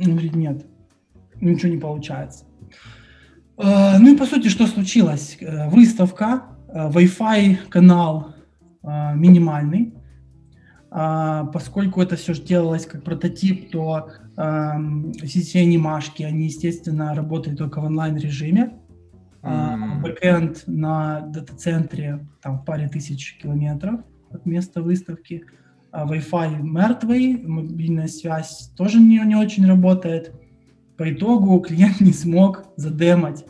Он 0.00 0.12
говорит, 0.12 0.34
нет, 0.34 0.66
ничего 1.40 1.72
не 1.72 1.78
получается. 1.78 2.44
Э, 3.60 3.98
ну 3.98 4.14
и 4.14 4.16
по 4.16 4.24
сути, 4.24 4.48
что 4.48 4.66
случилось? 4.66 5.36
Э, 5.40 5.68
выставка, 5.68 6.44
э, 6.68 6.90
Wi-Fi 6.90 7.68
канал 7.68 8.34
минимальный, 8.82 9.92
поскольку 10.88 12.00
это 12.00 12.16
все 12.16 12.32
делалось 12.32 12.86
как 12.86 13.04
прототип, 13.04 13.70
то 13.70 14.08
все 14.34 15.40
эти 15.40 15.58
анимашки, 15.58 16.22
они, 16.22 16.46
естественно, 16.46 17.14
работают 17.14 17.58
только 17.58 17.82
в 17.82 17.84
онлайн-режиме. 17.84 18.72
Mm. 19.42 20.00
Бэкэнд 20.00 20.62
на 20.66 21.20
дата-центре 21.20 22.26
там, 22.40 22.60
в 22.60 22.64
паре 22.64 22.88
тысяч 22.88 23.36
километров 23.42 24.00
от 24.30 24.46
места 24.46 24.80
выставки. 24.80 25.44
Wi-Fi 25.92 26.62
мертвый, 26.62 27.36
мобильная 27.36 28.08
связь 28.08 28.72
тоже 28.78 28.98
не, 28.98 29.18
не 29.26 29.36
очень 29.36 29.66
работает. 29.66 30.32
По 31.00 31.10
итогу 31.10 31.58
клиент 31.60 32.02
не 32.02 32.12
смог 32.12 32.64
задемать 32.76 33.46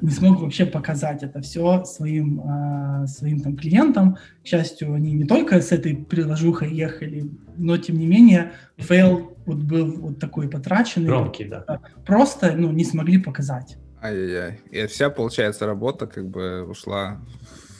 не 0.00 0.10
смог 0.10 0.40
вообще 0.40 0.66
показать 0.66 1.24
это 1.24 1.40
все 1.40 1.84
своим, 1.84 2.40
э, 2.40 3.06
своим 3.08 3.40
там 3.40 3.56
клиентам. 3.56 4.18
К 4.42 4.46
счастью, 4.46 4.94
они 4.94 5.12
не 5.12 5.24
только 5.24 5.60
с 5.60 5.72
этой 5.72 5.96
приложухой 5.96 6.72
ехали, 6.72 7.28
но 7.56 7.76
тем 7.76 7.98
не 7.98 8.06
менее 8.06 8.52
fail 8.76 9.36
вот 9.46 9.58
был 9.58 10.00
вот 10.00 10.18
такой 10.20 10.48
потраченный. 10.48 11.06
Громкий, 11.06 11.44
да. 11.44 11.80
Просто 12.06 12.54
ну, 12.56 12.72
не 12.72 12.84
смогли 12.84 13.18
показать. 13.18 13.78
Ай-яй-яй. 14.00 14.60
И 14.70 14.86
вся, 14.86 15.10
получается, 15.10 15.66
работа 15.66 16.06
как 16.06 16.28
бы 16.28 16.64
ушла 16.68 17.20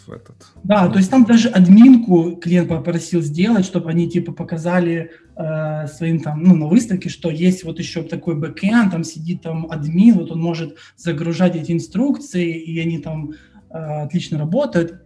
этот. 0.08 0.36
Да, 0.64 0.88
то 0.88 0.98
есть 0.98 1.10
там 1.10 1.24
даже 1.24 1.48
админку 1.48 2.36
клиент 2.36 2.68
попросил 2.68 3.22
сделать, 3.22 3.64
чтобы 3.64 3.90
они 3.90 4.08
типа 4.08 4.32
показали 4.32 5.10
э, 5.36 5.86
своим 5.88 6.20
там, 6.20 6.42
ну, 6.42 6.54
на 6.56 6.66
выставке, 6.66 7.08
что 7.08 7.30
есть 7.30 7.64
вот 7.64 7.78
еще 7.78 8.02
такой 8.02 8.36
backend, 8.36 8.92
там 8.92 9.04
сидит 9.04 9.42
там 9.42 9.70
админ, 9.70 10.14
вот 10.14 10.30
он 10.30 10.40
может 10.40 10.76
загружать 10.96 11.56
эти 11.56 11.72
инструкции, 11.72 12.60
и 12.60 12.78
они 12.80 12.98
там 12.98 13.32
э, 13.70 13.76
отлично 13.76 14.38
работают. 14.38 15.02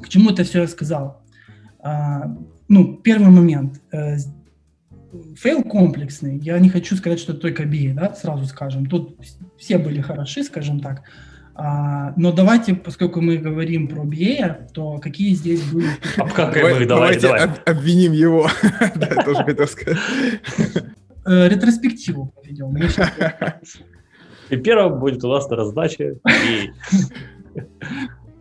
К 0.00 0.08
чему 0.08 0.30
это 0.30 0.44
все 0.44 0.62
я 0.62 0.68
сказал? 0.68 1.22
Э, 1.82 2.24
ну, 2.68 2.96
первый 2.96 3.30
момент. 3.30 3.80
Э, 3.92 4.16
fail 5.36 5.62
комплексный. 5.62 6.38
Я 6.38 6.58
не 6.58 6.68
хочу 6.68 6.96
сказать, 6.96 7.20
что 7.20 7.32
это 7.32 7.42
только 7.42 7.64
BA, 7.64 7.94
да, 7.94 8.14
сразу 8.14 8.46
скажем. 8.46 8.86
Тут 8.86 9.18
все 9.58 9.78
были 9.78 10.00
хороши, 10.00 10.42
скажем 10.44 10.80
так. 10.80 11.02
А, 11.02 11.04
но 11.56 12.32
давайте, 12.32 12.74
поскольку 12.74 13.20
мы 13.20 13.36
говорим 13.36 13.86
про 13.86 14.04
BA, 14.04 14.72
то 14.72 14.98
какие 14.98 15.34
здесь 15.34 15.62
были... 15.70 15.86
Обкакаем 16.16 16.88
давай, 16.88 17.18
давайте 17.20 17.62
обвиним 17.64 18.12
его. 18.12 18.48
Да, 18.96 19.22
тоже 19.22 19.44
хотел 19.44 19.66
сказать. 19.68 19.98
Э, 21.26 21.48
ретроспективу 21.48 22.32
проведем. 22.34 22.76
И 24.50 24.56
первым 24.56 25.00
будет 25.00 25.24
у 25.24 25.28
нас 25.28 25.48
на 25.48 25.56
раздаче. 25.56 26.18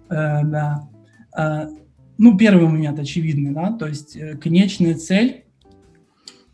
Э, 0.09 0.41
да. 0.43 0.89
Э, 1.37 1.67
ну, 2.17 2.37
первый 2.37 2.67
момент 2.67 2.99
очевидный, 2.99 3.53
да, 3.53 3.71
то 3.71 3.87
есть 3.87 4.17
конечная 4.39 4.95
цель 4.95 5.45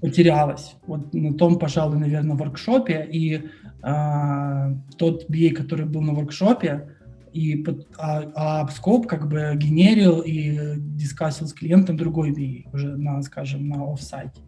потерялась. 0.02 0.76
Вот 0.86 1.14
на 1.14 1.34
том, 1.34 1.58
пожалуй, 1.60 1.98
наверное, 1.98 2.36
воркшопе, 2.36 3.08
и 3.12 3.50
а, 3.82 4.74
тот 4.98 5.30
BA, 5.30 5.52
который 5.52 5.86
был 5.86 6.02
на 6.02 6.14
воркшопе, 6.14 6.96
и, 7.34 7.64
а, 7.98 8.24
а 8.36 8.68
Scope 8.68 9.06
как 9.06 9.30
бы 9.30 9.54
генерил 9.56 10.22
и 10.22 10.76
дискассил 10.78 11.48
с 11.48 11.54
клиентом 11.54 11.98
другой 11.98 12.32
BA, 12.32 12.70
уже 12.74 12.98
на, 12.98 13.22
скажем, 13.22 13.68
на 13.68 13.92
офсайте. 13.92 14.42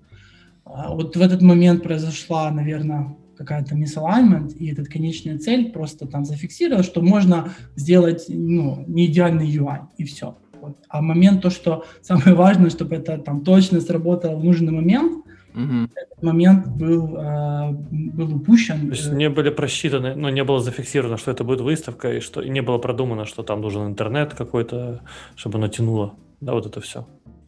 А 0.65 0.93
вот 0.93 1.15
в 1.15 1.21
этот 1.21 1.41
момент 1.41 1.83
произошла, 1.83 2.49
наверное, 2.51 3.15
какая-то 3.37 3.75
misalignment, 3.75 4.53
и 4.53 4.71
эта 4.71 4.83
конечная 4.83 5.37
цель 5.39 5.71
просто 5.71 6.05
там 6.07 6.25
зафиксировала, 6.25 6.83
что 6.83 7.01
можно 7.01 7.49
сделать 7.75 8.25
ну, 8.29 8.83
не 8.87 9.07
идеальный 9.07 9.49
UI, 9.49 9.79
и 9.97 10.03
все. 10.03 10.37
Вот. 10.61 10.77
А 10.89 11.01
момент 11.01 11.41
то, 11.41 11.49
что 11.49 11.85
самое 12.01 12.35
важное, 12.35 12.69
чтобы 12.69 12.95
это 12.95 13.17
там 13.17 13.43
точно 13.43 13.81
сработало 13.81 14.35
в 14.35 14.43
нужный 14.43 14.71
момент, 14.71 15.25
Угу. 15.53 15.89
Этот 15.95 16.23
момент 16.23 16.67
был, 16.67 17.17
э, 17.17 17.71
был 17.71 18.35
упущен. 18.35 18.87
То 18.87 18.95
есть 18.95 19.11
не 19.11 19.29
были 19.29 19.49
просчитаны, 19.49 20.15
но 20.15 20.29
не 20.29 20.43
было 20.43 20.59
зафиксировано, 20.59 21.17
что 21.17 21.31
это 21.31 21.43
будет 21.43 21.61
выставка, 21.61 22.13
и 22.13 22.19
что 22.19 22.41
и 22.41 22.49
не 22.49 22.61
было 22.61 22.77
продумано, 22.77 23.25
что 23.25 23.43
там 23.43 23.61
нужен 23.61 23.87
интернет 23.87 24.33
какой-то, 24.33 25.01
чтобы 25.35 25.57
оно 25.57 25.67
тянуло, 25.67 26.15
да, 26.39 26.53
вот 26.53 26.65
это 26.65 26.81
все. 26.81 27.07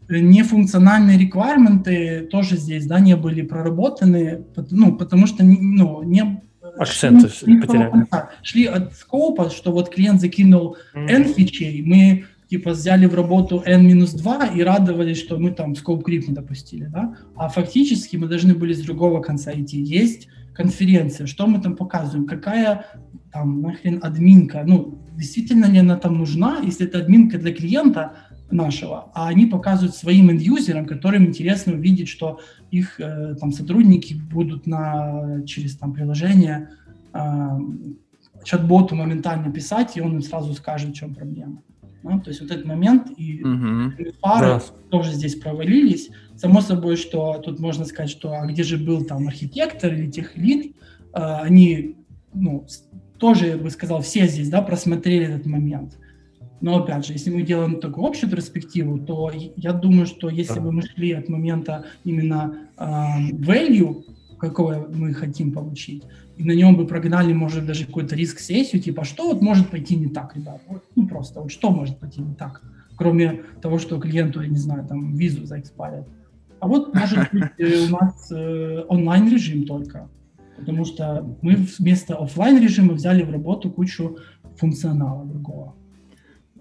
Нефункциональные 0.10 1.18
реквайрменты 1.18 2.28
тоже 2.32 2.58
здесь, 2.58 2.86
да, 2.86 3.00
не 3.00 3.16
были 3.16 3.42
проработаны, 3.42 4.44
ну, 4.70 4.98
потому 4.98 5.28
что, 5.28 5.44
ну, 5.44 6.04
не 6.04 6.42
Акценты 6.78 7.28
потеряли. 7.28 8.06
Шли 8.42 8.66
от 8.66 8.94
скопа, 8.94 9.50
что 9.50 9.72
вот 9.72 9.90
клиент 9.90 10.22
закинул 10.22 10.78
N 10.94 11.26
фичей, 11.26 11.82
мы 11.84 12.26
типа 12.54 12.70
взяли 12.70 13.08
в 13.08 13.16
работу 13.16 13.64
n-2 13.66 14.56
и 14.56 14.62
радовались, 14.62 15.18
что 15.18 15.40
мы 15.40 15.50
там 15.50 15.74
scope 15.74 16.04
creep 16.04 16.28
не 16.28 16.36
допустили, 16.36 16.86
да? 16.86 17.16
А 17.36 17.50
фактически 17.50 18.16
мы 18.16 18.28
должны 18.28 18.54
были 18.54 18.74
с 18.74 18.82
другого 18.82 19.22
конца 19.22 19.52
идти. 19.54 19.82
Есть 19.82 20.28
конференция, 20.54 21.26
что 21.26 21.48
мы 21.48 21.60
там 21.60 21.76
показываем, 21.76 22.28
какая 22.28 22.86
там 23.32 23.62
нахрен 23.62 24.00
админка, 24.04 24.64
ну, 24.68 25.00
действительно 25.18 25.66
ли 25.66 25.80
она 25.80 25.96
там 25.96 26.20
нужна, 26.20 26.60
если 26.64 26.86
это 26.86 27.00
админка 27.00 27.40
для 27.40 27.52
клиента 27.52 28.12
нашего, 28.52 29.10
а 29.16 29.30
они 29.30 29.48
показывают 29.48 29.96
своим 29.96 30.30
инд-юзерам, 30.30 30.86
которым 30.86 31.26
интересно 31.26 31.74
увидеть, 31.74 32.08
что 32.08 32.40
их 32.70 33.00
э, 33.00 33.34
там 33.40 33.52
сотрудники 33.52 34.14
будут 34.14 34.68
на, 34.68 35.42
через 35.48 35.76
там 35.76 35.94
приложение 35.94 36.70
э, 37.14 37.20
чат-боту 38.44 38.96
моментально 38.96 39.52
писать, 39.52 39.98
и 39.98 40.02
он 40.02 40.14
им 40.14 40.22
сразу 40.22 40.54
скажет, 40.54 40.92
в 40.92 40.94
чем 40.94 41.16
проблема. 41.16 41.64
Да? 42.04 42.20
То 42.20 42.30
есть 42.30 42.42
вот 42.42 42.52
этот 42.52 42.66
момент 42.66 43.08
и 43.18 43.40
Мгм. 43.44 43.96
фары 44.22 44.46
Да. 44.48 44.62
тоже 44.90 45.14
здесь 45.14 45.36
провалились. 45.36 46.10
Само 46.36 46.62
собой, 46.62 46.96
что 46.98 47.38
тут 47.38 47.60
можно 47.60 47.86
сказать, 47.86 48.10
что 48.10 48.34
а 48.34 48.46
где 48.46 48.64
же 48.64 48.78
был 48.78 49.04
там 49.06 49.28
архитектор 49.28 49.94
или 49.94 50.10
техлит, 50.12 50.76
А, 51.16 51.42
они, 51.44 51.96
ну, 52.34 52.66
тоже, 53.20 53.46
я 53.46 53.58
бы 53.58 53.70
сказал, 53.70 54.02
все 54.02 54.26
здесь, 54.28 54.50
да, 54.50 54.64
просмотрели 54.64 55.28
этот 55.28 55.46
момент. 55.46 56.00
Но 56.60 56.78
опять 56.84 57.06
же, 57.06 57.14
если 57.14 57.30
мы 57.30 57.44
делаем 57.44 57.80
такую 57.80 58.08
общую 58.08 58.32
перспективу, 58.32 58.98
то 58.98 59.32
я 59.56 59.74
думаю, 59.74 60.08
что 60.08 60.30
если 60.30 60.56
Да. 60.56 60.62
бы 60.62 60.72
мы 60.72 60.82
шли 60.82 61.12
от 61.12 61.30
момента 61.30 61.86
именно 62.04 62.68
а, 62.78 63.20
value, 63.30 64.04
какого 64.50 64.88
мы 64.94 65.14
хотим 65.14 65.52
получить, 65.52 66.04
и 66.36 66.44
на 66.44 66.52
нем 66.52 66.76
бы 66.76 66.86
прогнали, 66.86 67.32
может, 67.32 67.66
даже 67.66 67.86
какой-то 67.86 68.16
риск-сессию, 68.16 68.82
типа, 68.82 69.06
что 69.06 69.28
вот 69.28 69.42
может 69.42 69.70
пойти 69.70 69.96
не 69.96 70.08
так, 70.08 70.36
ребят? 70.36 70.62
Вот, 70.68 70.84
ну, 70.96 71.08
просто, 71.08 71.42
вот 71.42 71.52
что 71.52 71.72
может 71.72 71.98
пойти 72.00 72.22
не 72.22 72.36
так? 72.36 72.62
Кроме 72.98 73.44
того, 73.62 73.80
что 73.80 74.00
клиенту, 74.00 74.42
я 74.42 74.50
не 74.50 74.58
знаю, 74.58 74.86
там, 74.86 75.16
визу 75.16 75.46
заэкспарят. 75.46 76.08
А 76.60 76.68
вот, 76.68 76.94
может 76.94 77.20
быть, 77.32 77.44
э, 77.58 77.86
у 77.86 77.90
нас 77.90 78.32
э, 78.32 78.84
онлайн-режим 78.88 79.66
только. 79.66 80.10
Потому 80.58 80.86
что 80.86 81.26
мы 81.42 81.56
вместо 81.56 82.16
оффлайн 82.16 82.62
режима 82.62 82.94
взяли 82.94 83.24
в 83.24 83.32
работу 83.32 83.72
кучу 83.72 84.18
функционала 84.58 85.26
другого. 85.26 85.76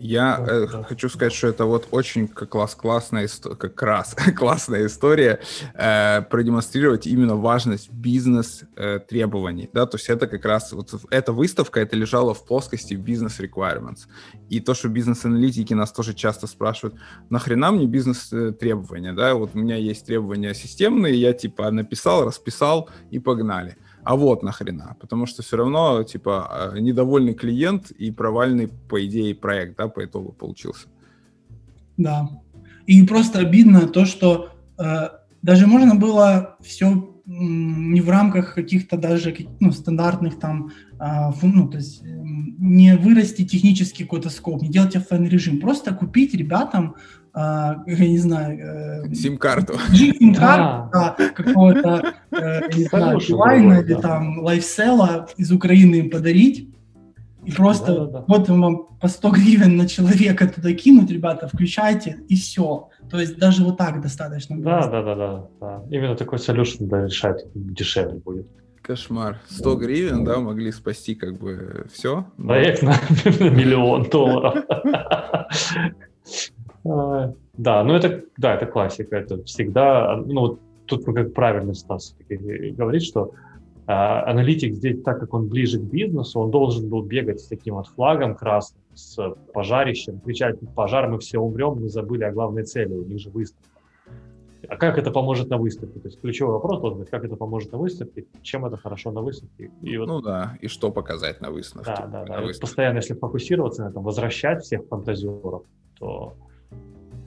Я 0.03 0.39
Да, 0.39 0.53
э, 0.53 0.67
да. 0.67 0.83
хочу 0.83 1.09
сказать, 1.09 1.33
что 1.33 1.47
это 1.47 1.65
вот 1.65 1.87
очень 1.93 2.27
класс, 2.27 2.75
классная, 2.75 3.29
как 3.57 3.81
раз 3.83 4.17
классная 4.37 4.87
история 4.87 5.39
э, 5.75 6.23
продемонстрировать 6.23 7.07
именно 7.07 7.37
важность 7.37 7.89
бизнес 7.93 8.65
э, 8.77 8.99
требований, 8.99 9.71
да, 9.73 9.87
то 9.87 9.97
есть 9.97 10.09
это 10.09 10.27
как 10.27 10.45
раз 10.45 10.73
вот 10.73 10.93
эта 11.11 11.33
выставка, 11.33 11.79
это 11.79 11.95
лежала 11.95 12.35
в 12.35 12.45
плоскости 12.45 12.95
бизнес 12.95 13.39
requirements, 13.39 14.09
и 14.49 14.59
то, 14.59 14.75
что 14.75 14.89
бизнес-аналитики 14.89 15.73
нас 15.73 15.93
тоже 15.93 16.15
часто 16.15 16.49
спрашивают, 16.49 16.97
нахрена 17.31 17.71
мне 17.71 17.87
бизнес 17.87 18.33
э, 18.33 18.51
требования, 18.51 19.13
да, 19.13 19.35
вот 19.35 19.51
у 19.55 19.59
меня 19.59 19.77
есть 19.77 20.05
требования 20.07 20.53
системные, 20.53 21.15
я 21.15 21.33
типа 21.33 21.71
написал, 21.71 22.25
расписал 22.25 22.91
и 23.13 23.21
погнали. 23.21 23.77
А 24.05 24.17
вот 24.17 24.43
нахрена, 24.43 24.97
потому 25.01 25.27
что 25.27 25.43
все 25.43 25.57
равно, 25.57 26.03
типа, 26.03 26.73
э, 26.75 26.81
недовольный 26.81 27.35
клиент 27.35 27.91
и 27.91 28.11
провальный, 28.11 28.69
по 28.69 29.05
идее, 29.05 29.35
проект, 29.35 29.77
да, 29.79 29.89
по 29.89 30.05
итогу 30.05 30.33
получился. 30.33 30.89
Да. 31.97 32.29
И 32.87 33.03
просто 33.05 33.39
обидно 33.39 33.87
то, 33.87 34.05
что 34.05 34.51
э, 34.79 35.09
даже 35.43 35.67
можно 35.67 35.95
было 35.95 36.57
все 36.61 37.13
не 37.25 38.01
в 38.01 38.11
рамках 38.11 38.55
каких-то 38.55 38.97
даже 38.97 39.35
ну, 39.61 39.71
стандартных 39.73 40.39
там, 40.39 40.73
а, 40.99 41.33
ну, 41.43 41.69
то 41.69 41.79
есть 41.79 42.03
не 42.03 42.97
вырасти 42.97 43.45
технический 43.45 44.05
какой-то 44.05 44.29
scope, 44.29 44.63
не 44.63 44.69
делать 44.69 44.97
оффлайн 44.97 45.27
режим, 45.27 45.61
просто 45.61 45.95
купить 45.95 46.35
ребятам, 46.35 46.97
а, 47.35 47.83
я 47.87 48.09
не 48.09 48.19
знаю, 48.19 49.05
э, 49.11 49.15
Сим-карту. 49.15 49.75
сим-карту, 49.93 50.91
да, 50.93 51.17
какого-то, 51.35 52.15
э, 52.31 52.61
не 52.77 52.85
знаю, 52.85 53.19
Билайна 53.19 53.81
или 53.81 53.95
там 53.95 54.43
лайфсела 54.43 55.29
из 55.37 55.51
Украины 55.51 55.97
им 55.97 56.11
подарить, 56.11 56.69
и 57.45 57.51
просто 57.51 58.25
вот 58.29 58.49
вам 58.49 58.87
по 59.01 59.09
100 59.09 59.31
гривен 59.31 59.77
на 59.77 59.89
человека 59.89 60.47
туда 60.47 60.73
кинуть, 60.75 61.11
ребята, 61.11 61.49
включайте, 61.49 62.21
и 62.29 62.37
все. 62.37 62.89
То 63.11 63.19
есть 63.19 63.37
даже 63.37 63.65
вот 63.65 63.79
так 63.79 64.01
достаточно. 64.01 64.57
Да, 64.61 64.87
да, 64.87 65.03
да, 65.03 65.15
да, 65.17 65.47
да. 65.61 65.83
Именно 65.91 66.15
такой 66.15 66.39
solution 66.39 66.87
да, 66.87 67.05
решает 67.05 67.49
дешевле 67.55 68.21
будет. 68.21 68.47
Кошмар. 68.81 69.41
100 69.49 69.77
гривен, 69.77 70.25
да, 70.25 70.39
могли 70.39 70.71
спасти 70.71 71.15
как 71.15 71.39
бы 71.39 71.87
все. 71.93 72.27
Проект 72.37 72.83
на 72.83 72.95
миллион 73.51 74.09
долларов. 74.09 74.65
А, 76.85 77.33
Да, 77.57 77.85
ну 77.85 77.95
это, 77.95 78.25
да, 78.37 78.55
это 78.55 78.67
классика, 78.67 79.17
это 79.17 79.43
всегда, 79.45 80.17
ну 80.17 80.41
вот 80.41 80.61
тут 80.87 81.05
как 81.05 81.33
правильно 81.33 81.75
Стас 81.75 82.17
говорит, 82.29 83.03
что 83.03 83.33
а, 83.87 84.31
аналитик 84.31 84.75
здесь, 84.75 85.03
так 85.03 85.21
как 85.21 85.35
он 85.35 85.49
ближе 85.49 85.79
к 85.79 85.83
бизнесу, 85.83 86.41
он 86.41 86.51
должен 86.51 86.89
был 86.89 87.03
бегать 87.03 87.41
с 87.41 87.49
таким 87.49 87.75
вот 87.75 87.89
флагом 87.89 88.37
красным, 88.37 88.83
с 88.95 89.35
пожарищем, 89.53 90.21
кричать 90.21 90.57
«пожар, 90.75 91.09
мы 91.09 91.19
все 91.19 91.39
умрем, 91.39 91.81
мы 91.81 91.89
забыли 91.89 92.25
о 92.25 92.33
главной 92.33 92.65
цели, 92.65 92.95
у 92.95 93.05
них 93.05 93.19
же 93.19 93.31
выставка». 93.31 93.69
А 94.69 94.77
как 94.77 94.97
это 94.97 95.11
поможет 95.11 95.51
на 95.51 95.59
выставке? 95.59 95.99
То 95.99 96.09
есть 96.09 96.21
ключевой 96.21 96.55
вопрос 96.55 96.81
должен 96.81 97.01
быть, 97.01 97.11
как 97.11 97.25
это 97.25 97.35
поможет 97.35 97.73
на 97.73 97.79
выставке, 97.79 98.27
чем 98.43 98.65
это 98.65 98.77
хорошо 98.77 99.11
на 99.11 99.21
выставке. 99.21 99.73
И 99.83 99.97
вот 99.97 100.07
Ну 100.07 100.21
да, 100.21 100.57
и 100.61 100.69
что 100.69 100.93
показать 100.93 101.41
на 101.41 101.51
выставке. 101.51 101.93
да, 101.97 102.07
да, 102.07 102.25
да. 102.25 102.41
Выставке. 102.41 102.61
постоянно, 102.61 102.97
если 102.99 103.15
фокусироваться 103.15 103.83
на 103.83 103.89
этом, 103.89 104.05
возвращать 104.05 104.63
всех 104.63 104.87
фантазеров, 104.87 105.65
то 105.99 106.37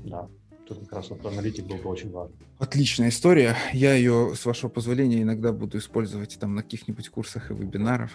да, 0.03 0.27
тут 0.67 0.79
как 0.79 0.93
раз 0.93 1.09
вот 1.09 1.25
аналитик 1.25 1.65
был 1.65 1.77
бы 1.77 1.89
очень 1.89 2.11
важен. 2.11 2.35
Отличная 2.59 3.09
история. 3.09 3.55
Я 3.73 3.93
ее, 3.93 4.33
с 4.35 4.45
вашего 4.45 4.69
позволения, 4.69 5.21
иногда 5.21 5.51
буду 5.51 5.77
использовать 5.77 6.37
там 6.39 6.55
на 6.55 6.63
каких-нибудь 6.63 7.09
курсах 7.09 7.51
и 7.51 7.53
вебинарах, 7.53 8.11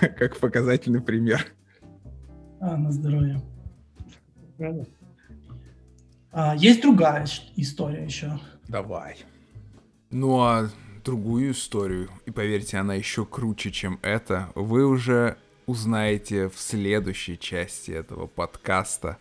как 0.18 0.38
показательный 0.38 1.00
пример. 1.00 1.46
А, 2.60 2.76
на 2.76 2.92
здоровье. 2.92 3.40
А, 6.32 6.54
есть 6.56 6.82
другая 6.82 7.26
история 7.56 8.04
еще. 8.04 8.38
Давай. 8.68 9.16
Ну 10.10 10.40
а 10.40 10.68
другую 11.04 11.52
историю, 11.52 12.10
и 12.26 12.30
поверьте, 12.30 12.76
она 12.76 12.94
еще 12.94 13.24
круче, 13.24 13.70
чем 13.70 13.98
это, 14.02 14.50
вы 14.54 14.86
уже 14.86 15.36
узнаете 15.66 16.48
в 16.48 16.58
следующей 16.58 17.38
части 17.38 17.92
этого 17.92 18.26
подкаста. 18.26 19.18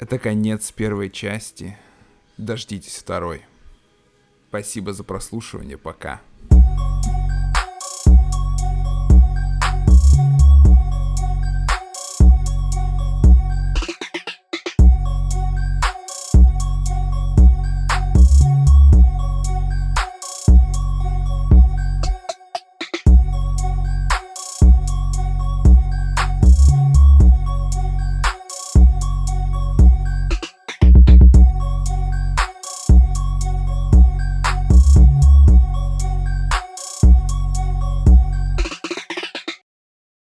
Это 0.00 0.18
конец 0.18 0.72
первой 0.72 1.10
части. 1.10 1.76
Дождитесь 2.38 2.96
второй. 2.96 3.42
Спасибо 4.48 4.94
за 4.94 5.04
прослушивание. 5.04 5.76
Пока. 5.76 6.22